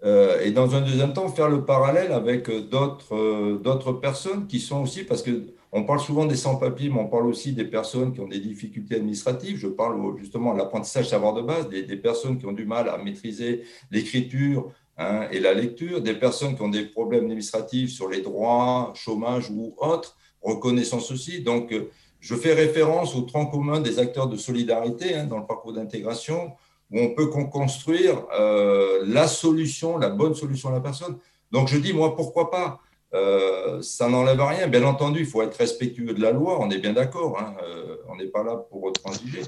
et 0.05 0.53
dans 0.53 0.77
un 0.77 0.81
deuxième 0.81 1.13
temps, 1.13 1.29
faire 1.29 1.49
le 1.49 1.65
parallèle 1.65 2.13
avec 2.13 2.49
d'autres 2.71 3.59
d'autres 3.63 3.93
personnes 3.93 4.47
qui 4.47 4.61
sont 4.61 4.83
aussi, 4.83 5.03
parce 5.03 5.23
que 5.23 5.58
on 5.73 5.85
parle 5.85 6.01
souvent 6.01 6.25
des 6.25 6.37
sans-papiers, 6.37 6.89
mais 6.89 7.01
on 7.01 7.09
parle 7.09 7.27
aussi 7.27 7.53
des 7.53 7.65
personnes 7.65 8.13
qui 8.15 8.21
ont 8.21 8.29
des 8.29 8.41
difficultés 8.41 8.97
administratives. 8.97 9.59
Je 9.59 9.67
parle 9.67 10.17
justement 10.19 10.55
de 10.55 10.59
l'apprentissage 10.59 11.09
savoir 11.09 11.35
de 11.35 11.43
base, 11.43 11.69
des, 11.69 11.85
personnes 11.97 12.39
qui 12.39 12.47
ont 12.47 12.53
du 12.53 12.65
mal 12.65 12.89
à 12.89 12.97
maîtriser 12.97 13.65
l'écriture 13.91 14.73
hein, 14.97 15.29
et 15.31 15.41
la 15.41 15.53
lecture, 15.53 16.01
des 16.01 16.15
personnes 16.15 16.57
qui 16.57 16.63
ont 16.63 16.71
des 16.71 16.87
problèmes 16.87 17.25
administratifs 17.25 17.91
sur 17.91 18.09
les 18.09 18.23
droits, 18.23 18.93
chômage 18.95 19.51
ou 19.51 19.75
autres, 19.77 20.17
reconnaissance 20.41 21.11
aussi. 21.11 21.43
Donc, 21.43 21.75
je 22.21 22.35
fais 22.35 22.55
référence 22.55 23.15
au 23.15 23.23
tronc 23.23 23.47
commun 23.47 23.81
des 23.81 23.99
acteurs 23.99 24.29
de 24.29 24.37
solidarité 24.37 25.15
hein, 25.15 25.25
dans 25.25 25.39
le 25.39 25.47
parcours 25.47 25.75
d'intégration, 25.75 26.53
où 26.91 26.99
on 26.99 27.15
peut 27.15 27.27
construire 27.27 28.25
euh, 28.39 29.05
la 29.07 29.29
solution, 29.29 29.99
la 29.99 30.09
bonne 30.09 30.35
solution 30.35 30.71
à 30.71 30.73
la 30.73 30.81
personne. 30.81 31.19
Donc, 31.53 31.69
je 31.69 31.77
dis, 31.77 31.93
moi, 31.93 32.17
pourquoi 32.17 32.51
pas? 32.51 32.81
Euh, 33.15 33.81
ça 33.81 34.09
n'enlève 34.09 34.41
rien. 34.41 34.69
Bien 34.69 34.85
entendu, 34.85 35.21
il 35.21 35.27
faut 35.27 35.43
être 35.43 35.57
respectueux 35.57 36.13
de 36.13 36.21
la 36.21 36.31
loi, 36.31 36.59
on 36.61 36.71
est 36.71 36.79
bien 36.79 36.93
d'accord, 36.93 37.39
hein. 37.41 37.55
euh, 37.63 37.97
on 38.09 38.17
n'est 38.17 38.27
pas 38.27 38.43
là 38.43 38.57
pour 38.57 38.93
transiger. 38.93 39.43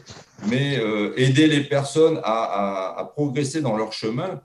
Mais 0.49 0.79
euh, 0.79 1.13
aider 1.17 1.47
les 1.47 1.61
personnes 1.61 2.21
à, 2.25 3.13
progresser 3.15 3.61
dans 3.61 3.77
leur 3.77 3.93
chemin, 3.93 4.41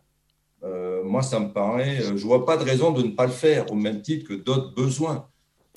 moi, 1.04 1.21
ça 1.21 1.39
me 1.39 1.49
paraît, 1.49 2.01
je 2.01 2.13
ne 2.13 2.17
vois 2.17 2.43
pas 2.43 2.58
de 2.58 2.63
raison 2.63 2.89
de 2.89 3.04
ne 3.04 3.12
pas 3.12 3.28
le 3.28 3.32
faire, 3.32 3.71
au 3.71 3.75
même 3.75 4.01
titre 4.01 4.28
que 4.28 4.34
d'autres 4.34 4.73
besoins. 4.73 5.28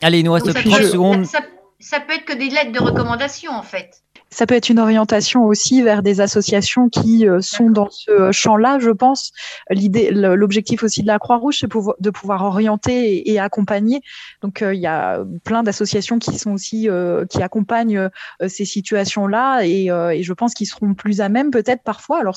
Allez, 0.01 0.21
il 0.21 0.25
nous 0.25 0.33
reste 0.33 0.53
30 0.55 0.83
secondes. 0.85 1.27
Ça, 1.27 2.01
peut 2.01 2.15
être 2.15 2.25
que 2.25 2.33
des 2.33 2.49
lettres 2.49 2.73
de 2.73 2.83
recommandation, 2.83 3.53
en 3.53 3.63
fait. 3.63 4.03
Ça 4.31 4.47
peut 4.47 4.55
être 4.55 4.69
une 4.69 4.79
orientation 4.79 5.47
aussi 5.47 5.83
vers 5.83 6.03
des 6.03 6.21
associations 6.21 6.91
qui 6.91 7.27
euh, 7.27 7.41
sont 7.41 7.71
dans 7.71 7.89
ce 7.91 8.31
champ-là, 8.31 8.79
je 8.79 8.91
pense. 8.91 9.33
L'idée, 9.71 10.11
l'objectif 10.11 10.83
aussi 10.83 11.03
de 11.03 11.07
la 11.07 11.19
Croix-Rouge, 11.19 11.59
c'est 11.61 11.67
de 11.67 12.11
pouvoir 12.11 12.45
orienter 12.45 13.31
et, 13.31 13.39
accompagner. 13.39 14.03
Donc, 14.43 14.61
euh, 14.61 14.75
il 14.75 14.81
y 14.81 14.87
a 14.87 15.25
plein 15.45 15.63
d'associations 15.63 16.19
qui 16.19 16.39
sont 16.39 16.53
aussi 16.53 16.91
euh, 16.91 17.25
qui 17.25 17.43
accompagnent 17.43 18.11
ces 18.47 18.65
situations-là, 18.65 19.63
et, 19.65 19.87
et, 19.87 20.23
je 20.23 20.33
pense 20.33 20.55
qu'ils 20.55 20.67
seront 20.67 20.95
plus 20.95 21.21
à 21.21 21.29
même, 21.29 21.51
peut-être 21.51 21.83
parfois. 21.83 22.21
Alors, 22.21 22.37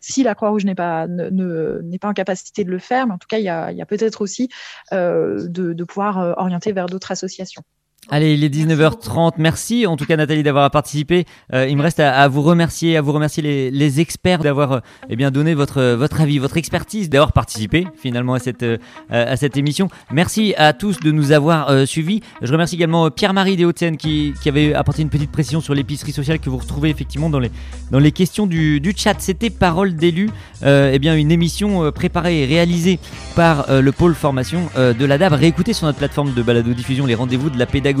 si 0.00 0.22
la 0.22 0.34
Croix-Rouge 0.34 0.64
n'est 0.64 0.74
pas 0.74 1.06
n'est 1.08 1.98
pas 1.98 2.08
en 2.08 2.12
capacité 2.12 2.64
de 2.64 2.70
le 2.70 2.78
faire, 2.78 3.06
mais 3.06 3.14
en 3.14 3.18
tout 3.18 3.28
cas, 3.28 3.38
il 3.38 3.44
y 3.44 3.48
a, 3.48 3.66
a 3.66 3.86
peut-être 3.86 4.20
aussi 4.20 4.48
de, 4.92 5.48
de 5.48 5.84
pouvoir 5.84 6.38
orienter 6.38 6.72
vers 6.72 6.86
d'autres 6.86 7.10
associations. 7.10 7.62
Allez, 8.10 8.34
il 8.34 8.42
est 8.42 8.48
19h30. 8.52 9.34
Merci 9.38 9.86
en 9.86 9.96
tout 9.96 10.06
cas 10.06 10.16
Nathalie 10.16 10.42
d'avoir 10.42 10.68
participé. 10.72 11.24
Euh, 11.54 11.68
il 11.68 11.76
me 11.76 11.82
reste 11.82 12.00
à, 12.00 12.26
vous 12.26 12.42
remercier, 12.42 12.96
à 12.96 13.00
vous 13.00 13.12
remercier 13.12 13.44
les, 13.44 13.70
les 13.70 14.00
experts 14.00 14.40
d'avoir 14.40 14.72
euh, 14.72 14.80
eh 15.08 15.14
bien 15.14 15.30
donné 15.30 15.54
votre 15.54 15.94
votre 15.94 16.20
avis, 16.20 16.40
votre 16.40 16.56
expertise, 16.56 17.08
d'avoir 17.08 17.32
participé 17.32 17.86
finalement 17.96 18.34
à 18.34 18.40
cette 18.40 18.64
euh, 18.64 18.76
à 19.08 19.36
cette 19.36 19.56
émission. 19.56 19.88
Merci 20.10 20.52
à 20.56 20.72
tous 20.72 20.98
de 20.98 21.12
nous 21.12 21.30
avoir 21.30 21.70
euh, 21.70 21.86
suivis. 21.86 22.22
Je 22.42 22.50
remercie 22.50 22.74
également 22.74 23.08
Pierre-Marie 23.08 23.56
des 23.56 23.72
qui, 23.96 24.34
qui 24.42 24.48
avait 24.48 24.74
apporté 24.74 25.02
une 25.02 25.08
petite 25.08 25.30
précision 25.30 25.60
sur 25.60 25.72
l'épicerie 25.72 26.12
sociale 26.12 26.40
que 26.40 26.50
vous 26.50 26.58
retrouvez 26.58 26.90
effectivement 26.90 27.30
dans 27.30 27.38
les 27.38 27.52
dans 27.92 28.00
les 28.00 28.10
questions 28.10 28.48
du, 28.48 28.80
du 28.80 28.94
chat. 28.96 29.14
C'était 29.20 29.48
Parole 29.48 29.94
d'élu, 29.94 30.28
eh 30.64 30.98
bien 30.98 31.14
une 31.14 31.30
émission 31.30 31.92
préparée 31.92 32.42
et 32.42 32.46
réalisée 32.46 32.98
par 33.36 33.66
le 33.70 33.92
pôle 33.92 34.14
formation 34.14 34.68
de 34.76 35.04
la 35.04 35.18
DAB. 35.18 35.34
Réécoutez 35.34 35.72
sur 35.72 35.86
notre 35.86 35.98
plateforme 35.98 36.34
de 36.34 36.42
balado 36.42 36.74
diffusion 36.74 37.06
les 37.06 37.14
rendez-vous 37.14 37.48
de 37.48 37.58
la 37.58 37.66
pédagogie 37.66 37.91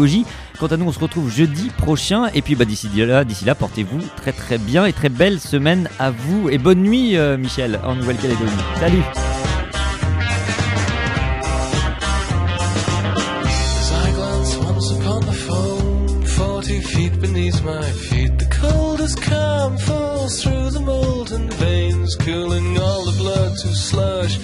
Quant 0.58 0.66
à 0.66 0.76
nous, 0.76 0.86
on 0.86 0.92
se 0.92 0.98
retrouve 0.98 1.30
jeudi 1.30 1.70
prochain. 1.78 2.28
Et 2.34 2.42
puis 2.42 2.54
bah, 2.54 2.64
d'ici 2.64 2.88
là, 2.94 3.24
d'ici 3.24 3.44
là, 3.44 3.54
portez-vous 3.54 4.00
très 4.16 4.32
très 4.32 4.58
bien 4.58 4.86
et 4.86 4.92
très 4.92 5.08
belle 5.08 5.40
semaine 5.40 5.88
à 5.98 6.10
vous. 6.10 6.48
Et 6.48 6.58
bonne 6.58 6.82
nuit, 6.82 7.16
euh, 7.16 7.36
Michel, 7.36 7.80
en 7.84 7.94
Nouvelle-Calédonie. 7.94 8.50
Salut 8.78 9.02
through 20.40 20.70
the 20.70 20.80
molten 20.80 21.50
veins, 21.50 22.16
cooling 22.16 22.78
all 22.78 23.04
the 23.04 23.16
blood 23.18 23.56
to 23.58 23.68
slush. 23.74 24.38